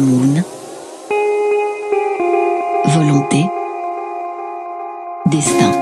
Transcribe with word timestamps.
moon. 0.00 0.42
Volonté. 2.86 3.44
Destin. 5.26 5.72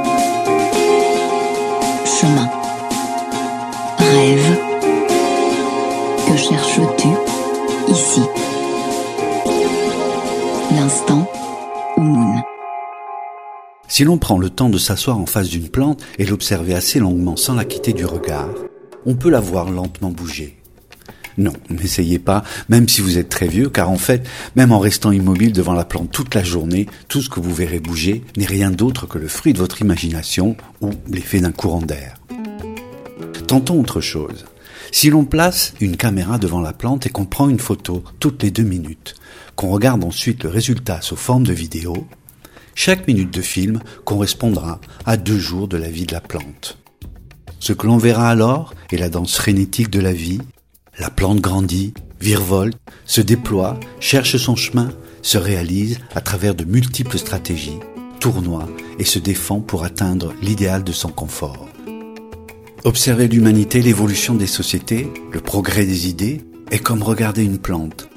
Chemin. 2.04 2.50
Rêve. 3.98 4.58
Que 6.28 6.36
cherches-tu 6.36 7.08
ici? 7.88 8.22
L'instant 10.76 11.26
moon. 11.96 12.42
Si 13.88 14.04
l'on 14.04 14.18
prend 14.18 14.38
le 14.38 14.50
temps 14.50 14.68
de 14.68 14.78
s'asseoir 14.78 15.18
en 15.18 15.26
face 15.26 15.48
d'une 15.48 15.68
plante 15.68 16.02
et 16.18 16.24
l'observer 16.24 16.74
assez 16.74 17.00
longuement 17.00 17.36
sans 17.36 17.54
la 17.54 17.64
quitter 17.64 17.92
du 17.92 18.04
regard, 18.04 18.50
on 19.06 19.14
peut 19.14 19.30
la 19.30 19.40
voir 19.40 19.70
lentement 19.70 20.10
bouger. 20.10 20.59
Non, 21.38 21.52
n'essayez 21.68 22.18
pas, 22.18 22.44
même 22.68 22.88
si 22.88 23.00
vous 23.00 23.18
êtes 23.18 23.28
très 23.28 23.48
vieux, 23.48 23.68
car 23.68 23.90
en 23.90 23.96
fait, 23.96 24.26
même 24.56 24.72
en 24.72 24.78
restant 24.78 25.12
immobile 25.12 25.52
devant 25.52 25.72
la 25.72 25.84
plante 25.84 26.10
toute 26.10 26.34
la 26.34 26.42
journée, 26.42 26.86
tout 27.08 27.22
ce 27.22 27.30
que 27.30 27.40
vous 27.40 27.54
verrez 27.54 27.80
bouger 27.80 28.24
n'est 28.36 28.46
rien 28.46 28.70
d'autre 28.70 29.06
que 29.06 29.18
le 29.18 29.28
fruit 29.28 29.52
de 29.52 29.58
votre 29.58 29.80
imagination 29.80 30.56
ou 30.80 30.90
l'effet 31.08 31.40
d'un 31.40 31.52
courant 31.52 31.82
d'air. 31.82 32.14
Tentons 33.46 33.80
autre 33.80 34.00
chose. 34.00 34.44
Si 34.92 35.08
l'on 35.08 35.24
place 35.24 35.74
une 35.80 35.96
caméra 35.96 36.38
devant 36.38 36.60
la 36.60 36.72
plante 36.72 37.06
et 37.06 37.10
qu'on 37.10 37.24
prend 37.24 37.48
une 37.48 37.60
photo 37.60 38.02
toutes 38.18 38.42
les 38.42 38.50
deux 38.50 38.64
minutes, 38.64 39.14
qu'on 39.54 39.70
regarde 39.70 40.04
ensuite 40.04 40.44
le 40.44 40.50
résultat 40.50 41.00
sous 41.00 41.16
forme 41.16 41.46
de 41.46 41.52
vidéo, 41.52 42.06
chaque 42.74 43.06
minute 43.06 43.32
de 43.32 43.42
film 43.42 43.80
correspondra 44.04 44.80
à 45.04 45.16
deux 45.16 45.38
jours 45.38 45.68
de 45.68 45.76
la 45.76 45.90
vie 45.90 46.06
de 46.06 46.12
la 46.12 46.20
plante. 46.20 46.78
Ce 47.58 47.72
que 47.72 47.86
l'on 47.86 47.98
verra 47.98 48.30
alors 48.30 48.74
est 48.90 48.96
la 48.96 49.10
danse 49.10 49.36
frénétique 49.36 49.90
de 49.90 50.00
la 50.00 50.12
vie. 50.12 50.40
La 51.00 51.08
plante 51.08 51.40
grandit, 51.40 51.94
virevolte, 52.20 52.76
se 53.06 53.22
déploie, 53.22 53.80
cherche 54.00 54.36
son 54.36 54.54
chemin, 54.54 54.90
se 55.22 55.38
réalise 55.38 55.98
à 56.14 56.20
travers 56.20 56.54
de 56.54 56.64
multiples 56.64 57.16
stratégies, 57.16 57.78
tournoie 58.20 58.68
et 58.98 59.06
se 59.06 59.18
défend 59.18 59.60
pour 59.60 59.84
atteindre 59.84 60.34
l'idéal 60.42 60.84
de 60.84 60.92
son 60.92 61.08
confort. 61.08 61.66
Observer 62.84 63.28
l'humanité, 63.28 63.80
l'évolution 63.80 64.34
des 64.34 64.46
sociétés, 64.46 65.10
le 65.32 65.40
progrès 65.40 65.86
des 65.86 66.06
idées 66.06 66.44
est 66.70 66.80
comme 66.80 67.02
regarder 67.02 67.44
une 67.44 67.58
plante. 67.58 68.10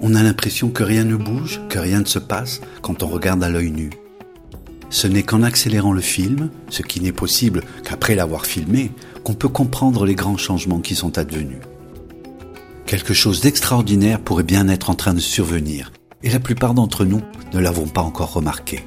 On 0.00 0.14
a 0.14 0.22
l'impression 0.22 0.70
que 0.70 0.82
rien 0.82 1.04
ne 1.04 1.16
bouge, 1.16 1.60
que 1.68 1.78
rien 1.78 2.00
ne 2.00 2.06
se 2.06 2.18
passe 2.18 2.62
quand 2.80 3.02
on 3.02 3.08
regarde 3.08 3.44
à 3.44 3.50
l'œil 3.50 3.72
nu. 3.72 3.90
Ce 4.88 5.06
n'est 5.06 5.22
qu'en 5.22 5.42
accélérant 5.42 5.92
le 5.92 6.00
film, 6.00 6.48
ce 6.70 6.80
qui 6.80 7.02
n'est 7.02 7.12
possible 7.12 7.62
qu'après 7.84 8.14
l'avoir 8.14 8.46
filmé, 8.46 8.90
qu'on 9.22 9.34
peut 9.34 9.48
comprendre 9.48 10.06
les 10.06 10.14
grands 10.14 10.38
changements 10.38 10.80
qui 10.80 10.94
sont 10.94 11.18
advenus. 11.18 11.60
Quelque 12.90 13.14
chose 13.14 13.40
d'extraordinaire 13.40 14.18
pourrait 14.18 14.42
bien 14.42 14.66
être 14.66 14.90
en 14.90 14.96
train 14.96 15.14
de 15.14 15.20
survenir, 15.20 15.92
et 16.24 16.30
la 16.30 16.40
plupart 16.40 16.74
d'entre 16.74 17.04
nous 17.04 17.22
ne 17.54 17.60
l'avons 17.60 17.86
pas 17.86 18.00
encore 18.00 18.32
remarqué. 18.32 18.84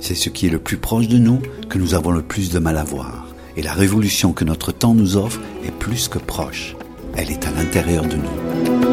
C'est 0.00 0.14
ce 0.14 0.30
qui 0.30 0.46
est 0.46 0.50
le 0.50 0.58
plus 0.58 0.78
proche 0.78 1.08
de 1.08 1.18
nous 1.18 1.38
que 1.68 1.76
nous 1.76 1.92
avons 1.92 2.10
le 2.10 2.22
plus 2.22 2.48
de 2.48 2.58
mal 2.58 2.78
à 2.78 2.84
voir, 2.84 3.26
et 3.54 3.60
la 3.60 3.74
révolution 3.74 4.32
que 4.32 4.46
notre 4.46 4.72
temps 4.72 4.94
nous 4.94 5.18
offre 5.18 5.42
est 5.62 5.78
plus 5.78 6.08
que 6.08 6.16
proche. 6.16 6.74
Elle 7.14 7.30
est 7.30 7.46
à 7.46 7.50
l'intérieur 7.50 8.06
de 8.06 8.16
nous. 8.16 8.91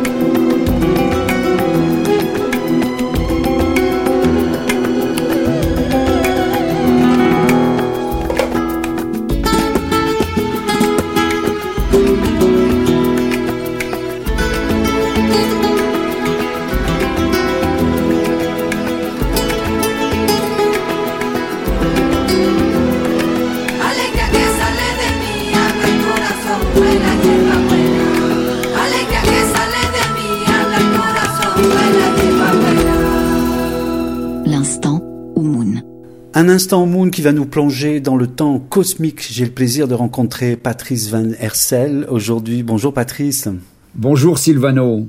Instant 36.59 36.85
Moon 36.85 37.09
qui 37.09 37.21
va 37.21 37.31
nous 37.31 37.45
plonger 37.45 38.01
dans 38.01 38.17
le 38.17 38.27
temps 38.27 38.59
cosmique. 38.59 39.25
J'ai 39.31 39.45
le 39.45 39.51
plaisir 39.51 39.87
de 39.87 39.93
rencontrer 39.93 40.57
Patrice 40.57 41.09
Van 41.09 41.31
Hersel 41.39 42.05
aujourd'hui. 42.09 42.63
Bonjour 42.63 42.93
Patrice. 42.93 43.47
Bonjour 43.95 44.37
Silvano. 44.37 45.07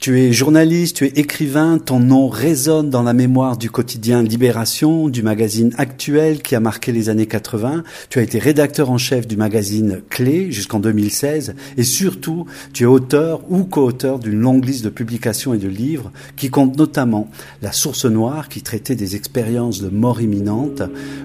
Tu 0.00 0.18
es 0.18 0.32
journaliste, 0.32 0.96
tu 0.96 1.04
es 1.04 1.12
écrivain, 1.16 1.76
ton 1.76 2.00
nom 2.00 2.30
résonne 2.30 2.88
dans 2.88 3.02
la 3.02 3.12
mémoire 3.12 3.58
du 3.58 3.70
quotidien 3.70 4.22
Libération, 4.22 5.10
du 5.10 5.22
magazine 5.22 5.74
Actuel 5.76 6.40
qui 6.40 6.54
a 6.54 6.60
marqué 6.60 6.90
les 6.90 7.10
années 7.10 7.26
80. 7.26 7.84
Tu 8.08 8.18
as 8.18 8.22
été 8.22 8.38
rédacteur 8.38 8.90
en 8.90 8.96
chef 8.96 9.26
du 9.26 9.36
magazine 9.36 10.00
Clé 10.08 10.50
jusqu'en 10.52 10.80
2016 10.80 11.54
et 11.76 11.82
surtout 11.82 12.46
tu 12.72 12.84
es 12.84 12.86
auteur 12.86 13.42
ou 13.50 13.64
co-auteur 13.64 14.18
d'une 14.20 14.40
longue 14.40 14.64
liste 14.64 14.84
de 14.84 14.88
publications 14.88 15.52
et 15.52 15.58
de 15.58 15.68
livres 15.68 16.10
qui 16.34 16.48
compte 16.48 16.78
notamment 16.78 17.28
La 17.60 17.72
Source 17.72 18.06
Noire 18.06 18.48
qui 18.48 18.62
traitait 18.62 18.96
des 18.96 19.16
expériences 19.16 19.82
de 19.82 19.90
mort 19.90 20.22
imminente, 20.22 20.80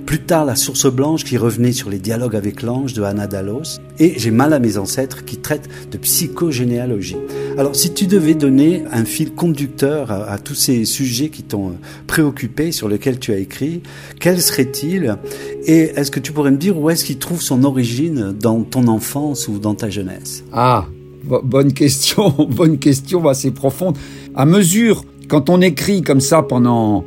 plus 0.06 0.20
tard 0.20 0.44
La 0.44 0.58
Source 0.58 0.92
Blanche 0.92 1.24
qui 1.24 1.38
revenait 1.38 1.72
sur 1.72 1.90
les 1.90 2.00
dialogues 2.00 2.36
avec 2.36 2.62
l'ange 2.62 2.92
de 2.92 3.04
Anna 3.04 3.26
Dallos 3.26 3.80
et 4.00 4.20
J'ai 4.20 4.32
mal 4.32 4.52
à 4.52 4.60
mes 4.60 4.78
ancêtres 4.78 5.24
qui 5.24 5.38
traite 5.38 5.70
de 5.90 5.98
psychogénéalogie. 5.98 7.16
Alors 7.58 7.78
si 7.78 7.94
tu 7.94 8.08
devais 8.08 8.34
donner 8.34 8.65
un 8.92 9.06
fil 9.06 9.34
conducteur 9.34 10.12
à, 10.12 10.38
tous 10.38 10.56
ces 10.56 10.86
sujets 10.86 11.30
qui 11.30 11.44
t'ont 11.44 11.70
euh, 11.70 11.74
préoccupé, 12.08 12.72
sur 12.72 12.88
lesquels 12.88 13.20
tu 13.20 13.32
as 13.32 13.38
écrit, 13.38 13.82
quel 14.20 14.42
serait-il? 14.42 15.18
Et 15.66 15.92
est-ce 15.96 16.12
que 16.12 16.20
tu 16.20 16.32
pourrais 16.32 16.52
me 16.52 16.58
dire 16.58 16.78
où 16.78 16.90
est-ce 16.90 17.06
qu'il 17.06 17.18
trouve 17.18 17.42
son 17.42 17.64
origine 17.64 18.34
dans 18.40 18.62
ton 18.64 18.88
enfance 18.88 19.48
ou 19.48 19.60
dans 19.60 19.76
ta 19.76 19.90
jeunesse? 19.90 20.44
Ah, 20.52 20.86
bo- 21.24 21.42
bonne 21.44 21.74
question, 21.74 22.30
bonne 22.50 22.78
question 22.78 23.28
assez 23.28 23.52
profonde. 23.52 23.98
À 24.36 24.46
mesure, 24.46 25.04
quand 25.28 25.50
on 25.50 25.62
écrit 25.62 26.02
comme 26.02 26.22
ça 26.22 26.44
pendant 26.44 27.06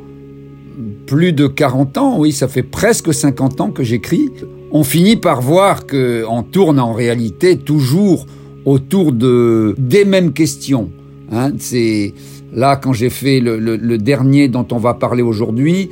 plus 1.05 1.33
de 1.33 1.47
40 1.47 1.97
ans, 1.97 2.19
oui, 2.19 2.31
ça 2.31 2.47
fait 2.47 2.63
presque 2.63 3.13
50 3.13 3.61
ans 3.61 3.71
que 3.71 3.83
j'écris, 3.83 4.29
on 4.71 4.83
finit 4.83 5.15
par 5.17 5.41
voir 5.41 5.85
que 5.85 6.23
on 6.29 6.43
tourne 6.43 6.79
en 6.79 6.93
réalité 6.93 7.57
toujours 7.57 8.25
autour 8.65 9.11
de 9.13 9.73
des 9.77 10.05
mêmes 10.05 10.31
questions. 10.31 10.91
Hein, 11.31 11.51
c'est 11.57 12.13
là 12.53 12.75
quand 12.75 12.93
j'ai 12.93 13.09
fait 13.09 13.39
le, 13.39 13.97
dernier 13.97 14.47
dont 14.47 14.65
on 14.71 14.77
va 14.77 14.93
parler 14.93 15.21
aujourd'hui, 15.21 15.89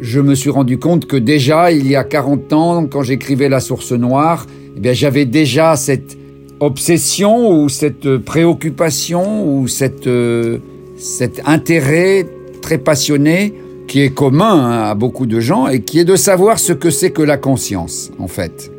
je 0.00 0.20
me 0.20 0.34
suis 0.34 0.50
rendu 0.50 0.78
compte 0.78 1.06
que 1.06 1.16
déjà 1.16 1.72
il 1.72 1.88
y 1.88 1.96
a 1.96 2.04
40 2.04 2.52
ans, 2.52 2.86
quand 2.86 3.02
j'écrivais 3.02 3.48
La 3.48 3.60
Source 3.60 3.92
Noire, 3.92 4.46
eh 4.76 4.80
bien 4.80 4.92
j'avais 4.92 5.24
déjà 5.24 5.76
cette 5.76 6.16
obsession 6.60 7.62
ou 7.62 7.68
cette 7.68 8.18
préoccupation 8.18 9.46
ou 9.46 9.68
cette, 9.68 10.06
euh, 10.06 10.58
cet 10.96 11.42
intérêt 11.46 12.26
très 12.62 12.78
passionné 12.78 13.54
qui 13.86 14.00
est 14.00 14.10
commun 14.10 14.54
hein, 14.54 14.90
à 14.90 14.94
beaucoup 14.94 15.26
de 15.26 15.40
gens 15.40 15.68
et 15.68 15.80
qui 15.80 15.98
est 15.98 16.04
de 16.04 16.16
savoir 16.16 16.58
ce 16.58 16.72
que 16.72 16.90
c'est 16.90 17.10
que 17.10 17.22
la 17.22 17.36
conscience, 17.36 18.10
en 18.18 18.28
fait. 18.28 18.70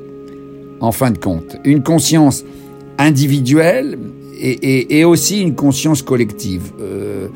En 0.80 0.92
fin 0.92 1.12
de 1.12 1.18
compte, 1.18 1.58
une 1.64 1.82
conscience 1.82 2.44
individuelle 2.98 3.98
et, 4.40 5.04
aussi 5.06 5.42
une 5.42 5.56
conscience 5.56 6.02
collective. 6.02 6.72
Euh, 6.80 7.28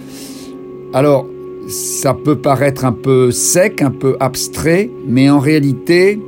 alors, 0.94 1.28
ça 1.68 2.14
peut 2.14 2.38
paraître 2.38 2.86
un 2.86 2.92
peu 2.92 3.32
sec, 3.32 3.82
un 3.82 3.92
peu 3.92 4.18
abstrait, 4.20 4.90
mais 5.08 5.30
en 5.30 5.40
réalité, 5.40 6.20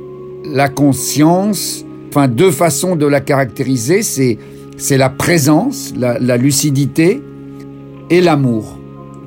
la 0.44 0.68
conscience, 0.68 1.84
enfin 2.08 2.28
deux 2.28 2.50
façons 2.50 2.96
de 2.96 3.06
la 3.06 3.20
caractériser, 3.20 4.02
c'est 4.02 4.96
la 4.96 5.10
présence, 5.10 5.92
la, 5.96 6.18
la 6.18 6.36
lucidité 6.36 7.20
et 8.10 8.20
l'amour. 8.20 8.78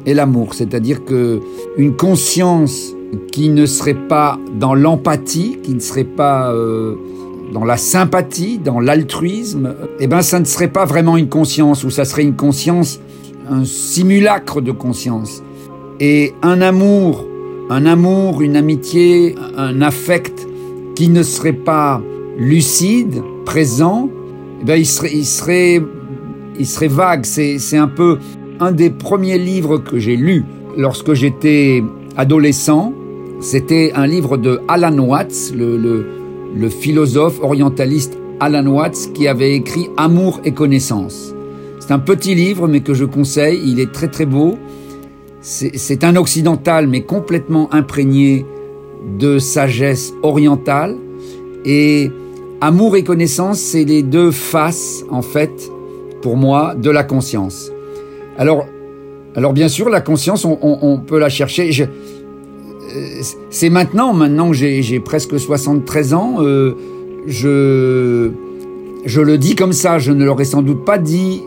Et 0.05 0.13
l'amour, 0.13 0.53
c'est-à-dire 0.53 1.03
que 1.03 1.41
une 1.77 1.95
conscience 1.95 2.93
qui 3.31 3.49
ne 3.49 3.65
serait 3.65 3.93
pas 3.93 4.39
dans 4.59 4.73
l'empathie, 4.73 5.57
qui 5.63 5.73
ne 5.73 5.79
serait 5.79 6.03
pas 6.03 6.51
euh, 6.53 6.95
dans 7.53 7.63
la 7.63 7.77
sympathie, 7.77 8.57
dans 8.57 8.79
l'altruisme, 8.79 9.75
eh 9.99 10.07
ben 10.07 10.21
ça 10.21 10.39
ne 10.39 10.45
serait 10.45 10.67
pas 10.67 10.85
vraiment 10.85 11.17
une 11.17 11.29
conscience, 11.29 11.83
ou 11.83 11.89
ça 11.89 12.05
serait 12.05 12.23
une 12.23 12.35
conscience, 12.35 12.99
un 13.49 13.65
simulacre 13.65 14.61
de 14.61 14.71
conscience. 14.71 15.43
Et 15.99 16.33
un 16.41 16.61
amour, 16.61 17.25
un 17.69 17.85
amour, 17.85 18.41
une 18.41 18.55
amitié, 18.55 19.35
un 19.55 19.81
affect 19.81 20.47
qui 20.95 21.09
ne 21.09 21.23
serait 21.23 21.53
pas 21.53 22.01
lucide, 22.37 23.21
présent, 23.45 24.09
eh 24.61 24.65
ben 24.65 24.75
il 24.75 24.85
serait, 24.85 25.11
il 25.13 25.25
serait, 25.25 25.81
il 26.59 26.65
serait 26.65 26.87
vague. 26.87 27.25
C'est, 27.25 27.77
un 27.77 27.87
peu 27.87 28.19
un 28.59 28.71
des 28.71 28.89
premiers 28.89 29.37
livres 29.37 29.77
que 29.77 29.99
j'ai 29.99 30.15
lus 30.15 30.43
lorsque 30.77 31.13
j'étais 31.13 31.83
adolescent. 32.15 32.93
C'était 33.39 33.91
un 33.95 34.07
livre 34.07 34.37
de 34.37 34.59
Alan 34.67 34.97
Watts, 34.97 35.53
le, 35.55 35.77
le, 35.77 36.16
le 36.55 36.69
philosophe 36.69 37.39
orientaliste 37.41 38.17
Alan 38.39 38.65
Watts, 38.67 39.11
qui 39.13 39.27
avait 39.27 39.53
écrit 39.55 39.89
Amour 39.97 40.41
et 40.45 40.51
connaissance. 40.51 41.33
C'est 41.79 41.91
un 41.93 41.99
petit 41.99 42.35
livre, 42.35 42.67
mais 42.67 42.81
que 42.81 42.93
je 42.93 43.05
conseille. 43.05 43.61
Il 43.65 43.79
est 43.79 43.91
très 43.91 44.07
très 44.07 44.25
beau. 44.25 44.57
C'est 45.41 46.03
un 46.03 46.15
occidental, 46.15 46.87
mais 46.87 47.01
complètement 47.01 47.73
imprégné 47.73 48.45
de 49.17 49.39
sagesse 49.39 50.13
orientale. 50.23 50.97
Et 51.65 52.11
amour 52.61 52.95
et 52.97 53.03
connaissance, 53.03 53.59
c'est 53.59 53.83
les 53.85 54.03
deux 54.03 54.31
faces, 54.31 55.03
en 55.09 55.21
fait, 55.21 55.71
pour 56.21 56.35
moi, 56.37 56.75
de 56.75 56.89
la 56.89 57.03
conscience. 57.03 57.71
Alors, 58.37 58.65
alors 59.35 59.53
bien 59.53 59.67
sûr, 59.69 59.89
la 59.89 60.01
conscience, 60.01 60.43
on, 60.45 60.57
on- 60.61 60.79
on 60.81 60.97
peut 60.99 61.19
la 61.19 61.29
chercher. 61.29 61.71
Je- 61.71 61.85
c'est 63.49 63.69
maintenant, 63.69 64.13
maintenant 64.13 64.51
que 64.51 64.55
j'ai 64.55 64.99
presque 64.99 65.39
73 65.39 66.13
ans, 66.13 66.35
euh, 66.39 66.73
je, 67.25 68.31
je 69.05 69.21
le 69.21 69.37
dis 69.37 69.55
comme 69.55 69.73
ça, 69.73 69.99
je 69.99 70.11
ne 70.11 70.23
l'aurais 70.23 70.45
sans 70.45 70.61
doute 70.61 70.85
pas 70.85 70.97
dit 70.97 71.41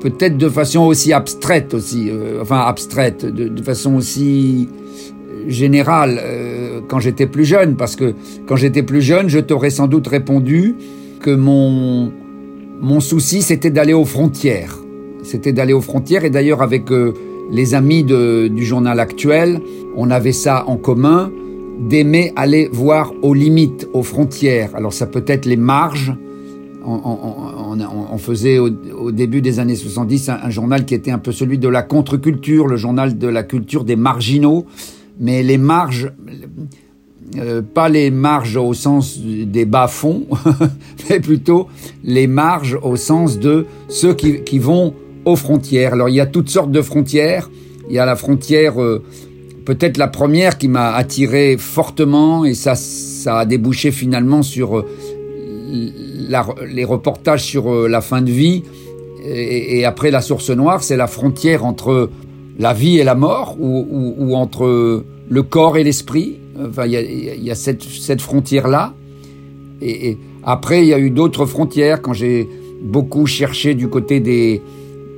peut-être 0.00 0.36
de 0.36 0.48
façon 0.48 0.80
aussi 0.80 1.12
abstraite 1.12 1.74
aussi, 1.74 2.08
euh, 2.10 2.40
enfin 2.42 2.60
abstraite, 2.60 3.24
de, 3.24 3.62
façon 3.62 3.94
aussi 3.94 4.68
générale 5.46 6.20
euh, 6.22 6.80
quand 6.88 6.98
j'étais 6.98 7.26
plus 7.26 7.44
jeune, 7.44 7.76
parce 7.76 7.96
que 7.96 8.14
quand 8.46 8.56
j'étais 8.56 8.82
plus 8.82 9.02
jeune, 9.02 9.28
je 9.28 9.38
t'aurais 9.38 9.70
sans 9.70 9.86
doute 9.86 10.08
répondu 10.08 10.74
que 11.20 11.30
mon, 11.30 12.12
mon 12.80 13.00
souci 13.00 13.42
c'était 13.42 13.70
d'aller 13.70 13.92
aux 13.92 14.04
frontières. 14.04 14.78
C'était 15.22 15.52
d'aller 15.52 15.72
aux 15.72 15.80
frontières 15.80 16.24
et 16.24 16.30
d'ailleurs 16.30 16.62
avec 16.62 16.90
les 17.52 17.74
amis 17.74 18.02
du 18.02 18.64
journal 18.64 18.98
actuel, 18.98 19.60
on 19.94 20.10
avait 20.10 20.32
ça 20.32 20.64
en 20.66 20.78
commun, 20.78 21.30
d'aimer 21.78 22.32
aller 22.34 22.68
voir 22.72 23.12
aux 23.22 23.34
limites, 23.34 23.88
aux 23.92 24.02
frontières. 24.02 24.74
Alors 24.74 24.92
ça 24.92 25.06
peut 25.06 25.24
être 25.26 25.44
les 25.44 25.58
marges, 25.58 26.14
on, 26.84 28.18
faisait 28.18 28.58
au, 28.58 29.12
début 29.12 29.40
des 29.40 29.60
années 29.60 29.76
70 29.76 30.30
un, 30.30 30.38
un 30.42 30.50
journal 30.50 30.84
qui 30.84 30.94
était 30.94 31.12
un 31.12 31.18
peu 31.18 31.30
celui 31.30 31.58
de 31.58 31.68
la 31.68 31.82
contre-culture, 31.82 32.66
le 32.66 32.76
journal 32.76 33.18
de 33.18 33.28
la 33.28 33.44
culture 33.44 33.84
des 33.84 33.94
marginaux, 33.94 34.66
mais 35.20 35.44
les 35.44 35.58
marges, 35.58 36.10
euh, 37.36 37.62
pas 37.62 37.88
les 37.88 38.10
marges 38.10 38.56
au 38.56 38.74
sens 38.74 39.20
des 39.20 39.64
bas-fonds, 39.64 40.26
mais 41.10 41.20
plutôt 41.20 41.68
les 42.02 42.26
marges 42.26 42.78
au 42.82 42.96
sens 42.96 43.38
de 43.38 43.66
ceux 43.88 44.14
qui 44.14 44.58
vont 44.58 44.94
aux 45.24 45.36
frontières. 45.36 45.92
Alors 45.94 46.08
il 46.08 46.14
y 46.14 46.20
a 46.20 46.26
toutes 46.26 46.48
sortes 46.50 46.70
de 46.72 46.82
frontières. 46.82 47.50
Il 47.88 47.94
y 47.94 47.98
a 47.98 48.06
la 48.06 48.16
frontière, 48.16 48.80
euh, 48.80 49.02
peut-être 49.64 49.96
la 49.98 50.08
première 50.08 50.56
qui 50.58 50.68
m'a 50.68 50.92
attiré 50.94 51.56
fortement, 51.58 52.44
et 52.44 52.54
ça, 52.54 52.74
ça 52.74 53.38
a 53.40 53.44
débouché 53.44 53.90
finalement 53.90 54.42
sur 54.42 54.78
euh, 54.78 54.86
la- 56.28 56.46
les 56.68 56.84
reportages 56.84 57.42
sur 57.44 57.72
euh, 57.72 57.88
la 57.88 58.00
fin 58.00 58.22
de 58.22 58.30
vie 58.30 58.62
et, 59.24 59.84
après 59.84 60.10
la 60.10 60.20
source 60.20 60.50
noire, 60.50 60.82
c'est 60.82 60.96
la 60.96 61.06
frontière 61.06 61.64
entre 61.64 62.10
la 62.58 62.72
vie 62.72 62.98
et 62.98 63.04
la 63.04 63.14
mort 63.14 63.56
ou, 63.60 63.86
ou- 63.88 64.14
ou 64.18 64.34
entre 64.34 65.04
le 65.28 65.42
corps 65.44 65.76
et 65.76 65.84
l'esprit. 65.84 66.38
Enfin, 66.60 66.86
il 66.86 66.92
y 66.92 66.96
a, 66.96 67.00
il 67.02 67.42
y 67.44 67.50
a 67.50 67.54
cette, 67.54 67.82
cette 67.84 68.20
frontière-là. 68.20 68.94
Et 69.80 70.18
après, 70.44 70.82
il 70.82 70.88
y 70.88 70.94
a 70.94 70.98
eu 70.98 71.10
d'autres 71.10 71.46
frontières 71.46 72.02
quand 72.02 72.12
j'ai 72.12 72.48
beaucoup 72.82 73.26
cherché 73.26 73.74
du 73.74 73.88
côté 73.88 74.18
des, 74.20 74.60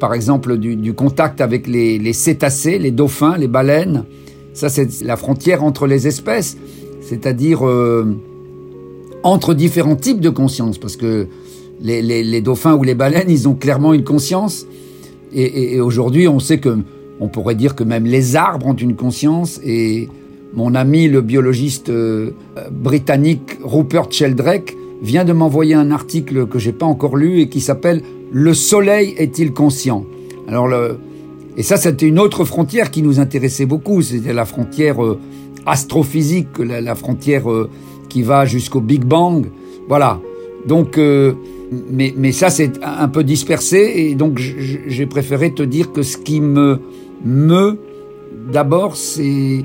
par 0.04 0.12
exemple, 0.12 0.58
du, 0.58 0.92
contact 0.92 1.40
avec 1.40 1.66
les, 1.66 2.12
cétacés, 2.12 2.78
les 2.78 2.90
dauphins, 2.90 3.38
les 3.38 3.48
baleines. 3.48 4.04
Ça, 4.52 4.68
c'est 4.68 5.00
la 5.00 5.16
frontière 5.16 5.64
entre 5.64 5.86
les 5.86 6.06
espèces, 6.06 6.58
c'est-à-dire 7.00 7.66
euh, 7.66 8.14
entre 9.22 9.54
différents 9.54 9.96
types 9.96 10.20
de 10.20 10.28
conscience, 10.28 10.76
parce 10.76 10.98
que 10.98 11.26
les, 11.80 12.40
dauphins 12.42 12.74
ou 12.74 12.82
les 12.82 12.94
baleines, 12.94 13.30
ils 13.30 13.48
ont 13.48 13.54
clairement 13.54 13.94
une 13.94 14.04
conscience. 14.04 14.66
Et 15.32 15.80
aujourd'hui, 15.80 16.28
on 16.28 16.38
sait 16.38 16.58
que, 16.58 16.80
on 17.18 17.28
pourrait 17.28 17.54
dire 17.54 17.74
que 17.74 17.82
même 17.82 18.04
les 18.04 18.36
arbres 18.36 18.66
ont 18.66 18.76
une 18.76 18.96
conscience. 18.96 19.58
Et 19.64 20.10
mon 20.52 20.74
ami, 20.74 21.08
le 21.08 21.22
biologiste 21.22 21.88
euh, 21.88 22.32
britannique 22.70 23.56
Rupert 23.64 24.12
Sheldrake, 24.12 24.76
vient 25.00 25.24
de 25.24 25.32
m'envoyer 25.32 25.72
un 25.72 25.90
article 25.90 26.46
que 26.46 26.58
j'ai 26.58 26.72
pas 26.72 26.84
encore 26.84 27.16
lu 27.16 27.40
et 27.40 27.48
qui 27.48 27.62
s'appelle 27.62 28.02
Le 28.36 28.52
Soleil 28.52 29.14
est-il 29.16 29.52
conscient? 29.52 30.04
Alors 30.48 30.66
le, 30.66 30.98
et 31.56 31.62
ça, 31.62 31.76
c'était 31.76 32.08
une 32.08 32.19
autre 32.19 32.44
frontière 32.44 32.90
qui 32.90 33.00
nous 33.00 33.20
intéressait 33.20 33.64
beaucoup. 33.64 34.02
C'était 34.02 34.32
la 34.32 34.44
frontière 34.44 35.04
euh, 35.04 35.20
astrophysique, 35.66 36.58
la, 36.58 36.96
frontière 36.96 37.48
euh, 37.48 37.70
qui 38.08 38.22
va 38.22 38.44
jusqu'au 38.44 38.81
Big 38.81 39.04
Bang. 39.04 39.46
Voilà. 39.88 40.19
Donc, 40.66 40.98
euh, 40.98 41.34
mais, 41.92 42.12
mais 42.16 42.32
ça, 42.32 42.50
c'est 42.50 42.72
un 42.82 43.06
peu 43.06 43.22
dispersé. 43.22 43.92
Et 43.94 44.16
donc, 44.16 44.40
j'ai 44.40 45.06
préféré 45.06 45.54
te 45.54 45.62
dire 45.62 45.92
que 45.92 46.02
ce 46.02 46.16
qui 46.16 46.40
me 46.40 46.80
me 47.25 47.78
d'abord, 48.52 48.96
c'est 48.96 49.64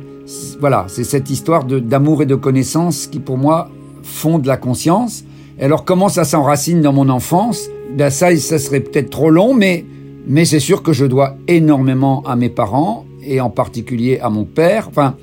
voilà, 0.59 0.85
c'est 0.89 1.03
cette 1.03 1.31
histoire 1.31 1.63
d'amour 1.65 2.21
et 2.21 2.27
de 2.27 2.35
connaissance 2.35 3.07
qui, 3.07 3.19
pour 3.19 3.39
moi, 3.39 3.67
fonde 4.03 4.45
la 4.45 4.57
conscience. 4.57 5.23
Et 5.59 5.63
alors, 5.63 5.85
comment 5.85 6.07
ça 6.07 6.23
s'enracine 6.23 6.81
dans 6.81 6.93
mon 6.93 7.09
enfance? 7.09 7.67
Ça, 7.97 8.31
serait 8.59 8.79
peut-être 8.81 9.09
trop 9.09 9.29
long, 9.29 9.53
mais 9.53 9.85
mais 10.27 10.45
c'est 10.45 10.59
sûr 10.59 10.83
que 10.83 10.93
je 10.93 11.05
dois 11.05 11.35
énormément 11.47 12.21
à 12.23 12.35
mes 12.35 12.49
parents 12.49 13.05
et 13.25 13.41
en 13.41 13.49
particulier 13.49 14.19
à 14.21 14.29
mon 14.29 14.45
père. 14.45 14.87
Enfin, 14.89 15.15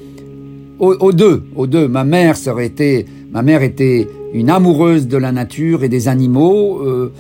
aux, 0.79 0.95
aux 0.95 1.13
deux, 1.13 1.45
aux 1.55 1.67
deux. 1.67 1.87
Ma 1.87 2.03
mère, 2.05 2.37
ça 2.37 2.53
aurait 2.53 2.67
été, 2.67 3.07
ma 3.31 3.43
mère 3.43 3.63
était 3.63 4.09
une 4.35 4.51
amoureuse 4.51 5.07
de 5.07 5.17
la 5.17 5.33
nature 5.33 5.85
et 5.85 5.89
des 5.89 6.09
animaux. 6.09 6.81
euh, 6.85 7.13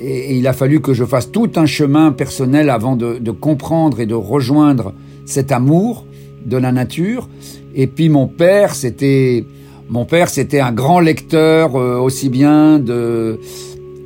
et, 0.00 0.32
et 0.32 0.34
il 0.36 0.46
a 0.46 0.52
fallu 0.52 0.80
que 0.80 0.94
je 0.94 1.04
fasse 1.04 1.30
tout 1.30 1.50
un 1.56 1.66
chemin 1.66 2.12
personnel 2.12 2.70
avant 2.70 2.96
de, 2.96 3.18
de 3.18 3.30
comprendre 3.32 4.00
et 4.00 4.06
de 4.06 4.14
rejoindre 4.14 4.94
cet 5.26 5.52
amour 5.52 6.06
de 6.46 6.56
la 6.56 6.72
nature. 6.72 7.28
Et 7.74 7.86
puis 7.86 8.08
mon 8.08 8.26
père, 8.26 8.74
c'était, 8.74 9.44
mon 9.88 10.04
père, 10.04 10.28
c'était 10.28 10.60
un 10.60 10.72
grand 10.72 11.00
lecteur 11.00 11.76
euh, 11.76 11.98
aussi 11.98 12.28
bien 12.28 12.78
de 12.78 13.38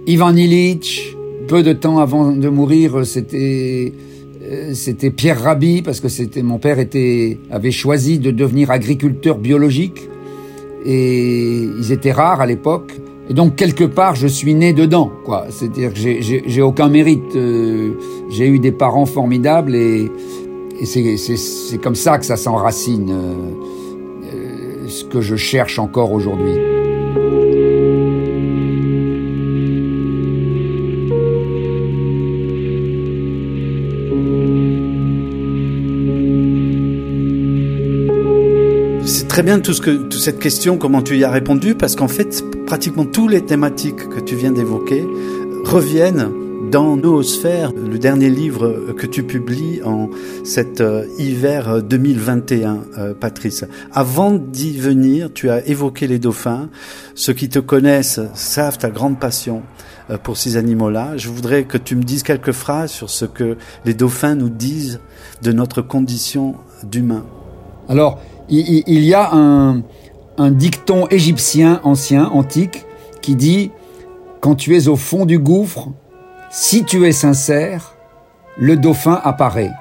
Ivan 0.06 0.34
Illich. 0.36 1.16
Peu 1.48 1.62
de 1.62 1.72
temps 1.74 1.98
avant 1.98 2.32
de 2.32 2.48
mourir, 2.48 3.04
c'était 3.04 3.92
euh, 4.42 4.72
c'était 4.74 5.10
Pierre 5.10 5.40
Rabhi 5.42 5.82
parce 5.82 6.00
que 6.00 6.08
c'était 6.08 6.42
mon 6.42 6.58
père 6.58 6.78
était 6.78 7.38
avait 7.50 7.70
choisi 7.70 8.18
de 8.18 8.30
devenir 8.30 8.70
agriculteur 8.70 9.36
biologique. 9.38 10.08
Et 10.86 11.62
ils 11.78 11.92
étaient 11.92 12.12
rares 12.12 12.40
à 12.40 12.46
l'époque. 12.46 12.92
Et 13.28 13.34
donc 13.34 13.56
quelque 13.56 13.84
part 13.84 14.14
je 14.14 14.26
suis 14.26 14.54
né 14.54 14.72
dedans 14.72 15.10
quoi. 15.24 15.46
C'est-à-dire 15.50 15.92
que 15.92 15.98
j'ai- 15.98 16.62
aucun 16.62 16.88
mérite 16.88 17.36
euh, 17.36 17.92
j'ai 18.30 18.46
eu 18.48 18.58
des 18.58 18.72
parents 18.72 19.06
formidables 19.06 19.74
et, 19.74 20.10
et 20.80 20.84
c'est 20.86 21.78
comme 21.82 21.94
ça 21.94 22.18
que 22.18 22.26
ça 22.26 22.36
s'enracine 22.36 23.10
euh, 23.10 24.88
ce 24.88 25.04
que 25.04 25.20
je 25.22 25.36
cherche 25.36 25.78
encore 25.78 26.12
aujourd'hui 26.12 26.52
très 39.34 39.42
bien 39.42 39.58
tout 39.58 39.74
ce 39.74 39.80
que, 39.80 39.90
toute 39.90 40.20
cette 40.20 40.38
question, 40.38 40.78
comment 40.78 41.02
tu 41.02 41.16
y 41.16 41.24
as 41.24 41.30
répondu, 41.32 41.74
parce 41.74 41.96
qu'en 41.96 42.06
fait, 42.06 42.44
pratiquement 42.66 43.04
toutes 43.04 43.32
les 43.32 43.44
thématiques 43.44 44.08
que 44.08 44.20
tu 44.20 44.36
viens 44.36 44.52
d'évoquer 44.52 45.04
reviennent 45.64 46.30
dans 46.70 46.96
Noosphère, 46.96 47.72
le 47.72 47.98
dernier 47.98 48.30
livre 48.30 48.92
que 48.96 49.08
tu 49.08 49.24
publies 49.24 49.82
en 49.82 50.08
cet 50.44 50.80
euh, 50.80 51.06
hiver 51.18 51.82
2021, 51.82 52.84
euh, 52.96 53.14
Patrice. 53.14 53.64
Avant 53.92 54.30
d'y 54.30 54.78
venir, 54.78 55.32
tu 55.34 55.50
as 55.50 55.66
évoqué 55.66 56.06
les 56.06 56.20
dauphins. 56.20 56.68
Ceux 57.16 57.32
qui 57.32 57.48
te 57.48 57.58
connaissent 57.58 58.20
savent 58.34 58.78
ta 58.78 58.90
grande 58.90 59.18
passion 59.18 59.62
euh, 60.10 60.16
pour 60.16 60.36
ces 60.36 60.56
animaux-là. 60.56 61.16
Je 61.16 61.28
voudrais 61.28 61.64
que 61.64 61.76
tu 61.76 61.96
me 61.96 62.04
dises 62.04 62.22
quelques 62.22 62.52
phrases 62.52 62.92
sur 62.92 63.10
ce 63.10 63.24
que 63.24 63.56
les 63.84 63.94
dauphins 63.94 64.36
nous 64.36 64.48
disent 64.48 65.00
de 65.42 65.50
notre 65.50 65.82
condition 65.82 66.54
d'humain. 66.84 67.24
Alors, 67.88 68.20
il, 68.48 69.04
y 69.04 69.14
a 69.14 69.32
un, 69.32 69.82
dicton 70.50 71.06
égyptien 71.08 71.80
ancien, 71.84 72.26
antique, 72.26 72.84
qui 73.22 73.36
dit 73.36 73.70
Quand 74.40 74.54
tu 74.54 74.76
es 74.76 74.88
au 74.88 74.96
fond 74.96 75.24
du 75.24 75.38
gouffre, 75.38 75.88
si 76.50 76.84
tu 76.84 77.06
es 77.06 77.12
sincère, 77.12 77.96
le 78.56 78.76
dauphin 78.76 79.20
apparaît. 79.24 79.72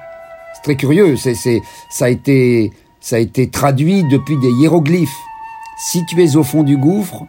C'est 0.54 0.62
très 0.62 0.76
curieux, 0.76 1.16
c'est, 1.16 1.34
ça, 1.90 2.06
a 2.06 2.08
été, 2.08 2.72
ça 3.00 3.16
a 3.16 3.18
été 3.18 3.48
traduit 3.48 4.04
depuis 4.04 4.36
des 4.38 4.50
hiéroglyphes. 4.50 5.20
Si 5.78 6.04
tu 6.06 6.22
es 6.22 6.36
au 6.36 6.42
fond 6.42 6.62
du 6.62 6.76
gouffre 6.76 7.26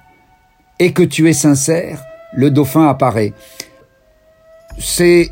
et 0.79 0.93
que 0.93 1.03
tu 1.03 1.29
es 1.29 1.33
sincère, 1.33 2.03
le 2.33 2.51
dauphin 2.51 2.87
apparaît. 2.87 3.33
C'est 4.77 5.31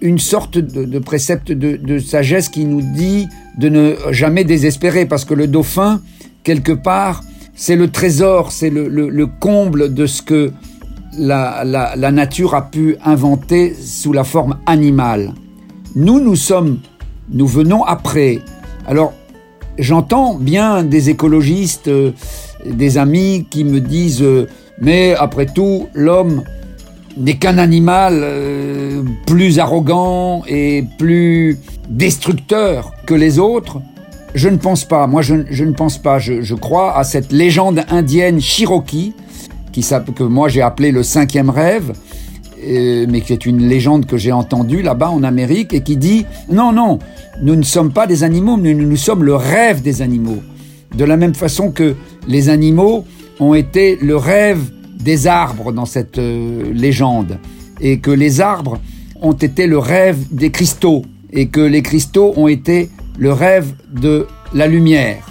une 0.00 0.18
sorte 0.18 0.56
de, 0.58 0.98
précepte 0.98 1.52
de, 1.52 1.98
sagesse 1.98 2.48
qui 2.48 2.64
nous 2.64 2.80
dit 2.82 3.28
de 3.58 3.68
ne 3.68 3.94
jamais 4.10 4.44
désespérer, 4.44 5.06
parce 5.06 5.24
que 5.24 5.34
le 5.34 5.46
dauphin, 5.46 6.00
quelque 6.42 6.72
part, 6.72 7.22
c'est 7.54 7.76
le 7.76 7.90
trésor, 7.90 8.52
c'est 8.52 8.70
le, 8.70 8.88
le- 8.88 9.10
le 9.10 9.26
comble 9.26 9.92
de 9.92 10.06
ce 10.06 10.22
que 10.22 10.52
la 11.18 12.10
nature 12.12 12.54
a 12.54 12.70
pu 12.70 12.96
inventer 13.04 13.74
sous 13.74 14.12
la 14.12 14.24
forme 14.24 14.56
animale. 14.66 15.34
Nous, 15.96 16.20
nous 16.20 16.36
sommes, 16.36 16.78
nous 17.30 17.46
venons 17.46 17.82
après. 17.84 18.38
Alors, 18.86 19.12
j'entends 19.78 20.34
bien 20.34 20.84
des 20.84 21.10
écologistes, 21.10 21.88
euh, 21.88 22.12
des 22.64 22.96
amis 22.96 23.46
qui 23.50 23.64
me 23.64 23.80
disent, 23.80 24.22
euh, 24.22 24.46
mais 24.80 25.14
après 25.14 25.46
tout, 25.46 25.88
l'homme 25.94 26.42
n'est 27.20 27.36
qu'un 27.36 27.58
animal 27.58 28.20
euh, 28.22 29.02
plus 29.26 29.58
arrogant 29.58 30.42
et 30.48 30.84
plus 30.98 31.58
destructeur 31.88 32.92
que 33.06 33.14
les 33.14 33.38
autres. 33.38 33.80
Je 34.34 34.48
ne 34.48 34.56
pense 34.56 34.84
pas, 34.84 35.06
moi 35.06 35.22
je, 35.22 35.34
je 35.50 35.64
ne 35.64 35.72
pense 35.72 35.98
pas, 35.98 36.18
je, 36.18 36.40
je, 36.40 36.54
crois 36.54 36.96
à 36.96 37.04
cette 37.04 37.30
légende 37.32 37.84
indienne 37.90 38.40
Cherokee, 38.40 39.12
qui, 39.72 39.84
que 40.14 40.22
moi 40.22 40.48
j'ai 40.48 40.62
appelé 40.62 40.92
le 40.92 41.02
cinquième 41.02 41.50
rêve, 41.50 41.92
euh, 42.66 43.06
mais 43.08 43.20
qui 43.20 43.32
est 43.32 43.44
une 43.44 43.68
légende 43.68 44.06
que 44.06 44.16
j'ai 44.16 44.32
entendue 44.32 44.82
là-bas 44.82 45.10
en 45.10 45.22
Amérique, 45.24 45.74
et 45.74 45.82
qui 45.82 45.96
dit, 45.96 46.26
non, 46.50 46.72
non, 46.72 47.00
nous 47.42 47.56
ne 47.56 47.62
sommes 47.62 47.92
pas 47.92 48.06
des 48.06 48.24
animaux, 48.24 48.56
nous, 48.56 48.72
nous 48.72 48.96
sommes 48.96 49.24
le 49.24 49.34
rêve 49.34 49.82
des 49.82 50.00
animaux. 50.00 50.42
De 50.96 51.04
la 51.04 51.16
même 51.16 51.34
façon 51.34 51.70
que 51.70 51.96
les 52.26 52.48
animaux 52.48 53.04
ont 53.40 53.54
été 53.54 53.96
le 54.00 54.16
rêve 54.16 54.60
des 55.00 55.26
arbres 55.26 55.72
dans 55.72 55.86
cette 55.86 56.18
euh, 56.18 56.72
légende, 56.72 57.38
et 57.80 57.98
que 57.98 58.10
les 58.10 58.40
arbres 58.40 58.78
ont 59.20 59.32
été 59.32 59.66
le 59.66 59.78
rêve 59.78 60.18
des 60.30 60.50
cristaux, 60.50 61.02
et 61.32 61.48
que 61.48 61.60
les 61.60 61.82
cristaux 61.82 62.32
ont 62.36 62.48
été 62.48 62.90
le 63.18 63.32
rêve 63.32 63.72
de 63.92 64.26
la 64.54 64.66
lumière. 64.66 65.26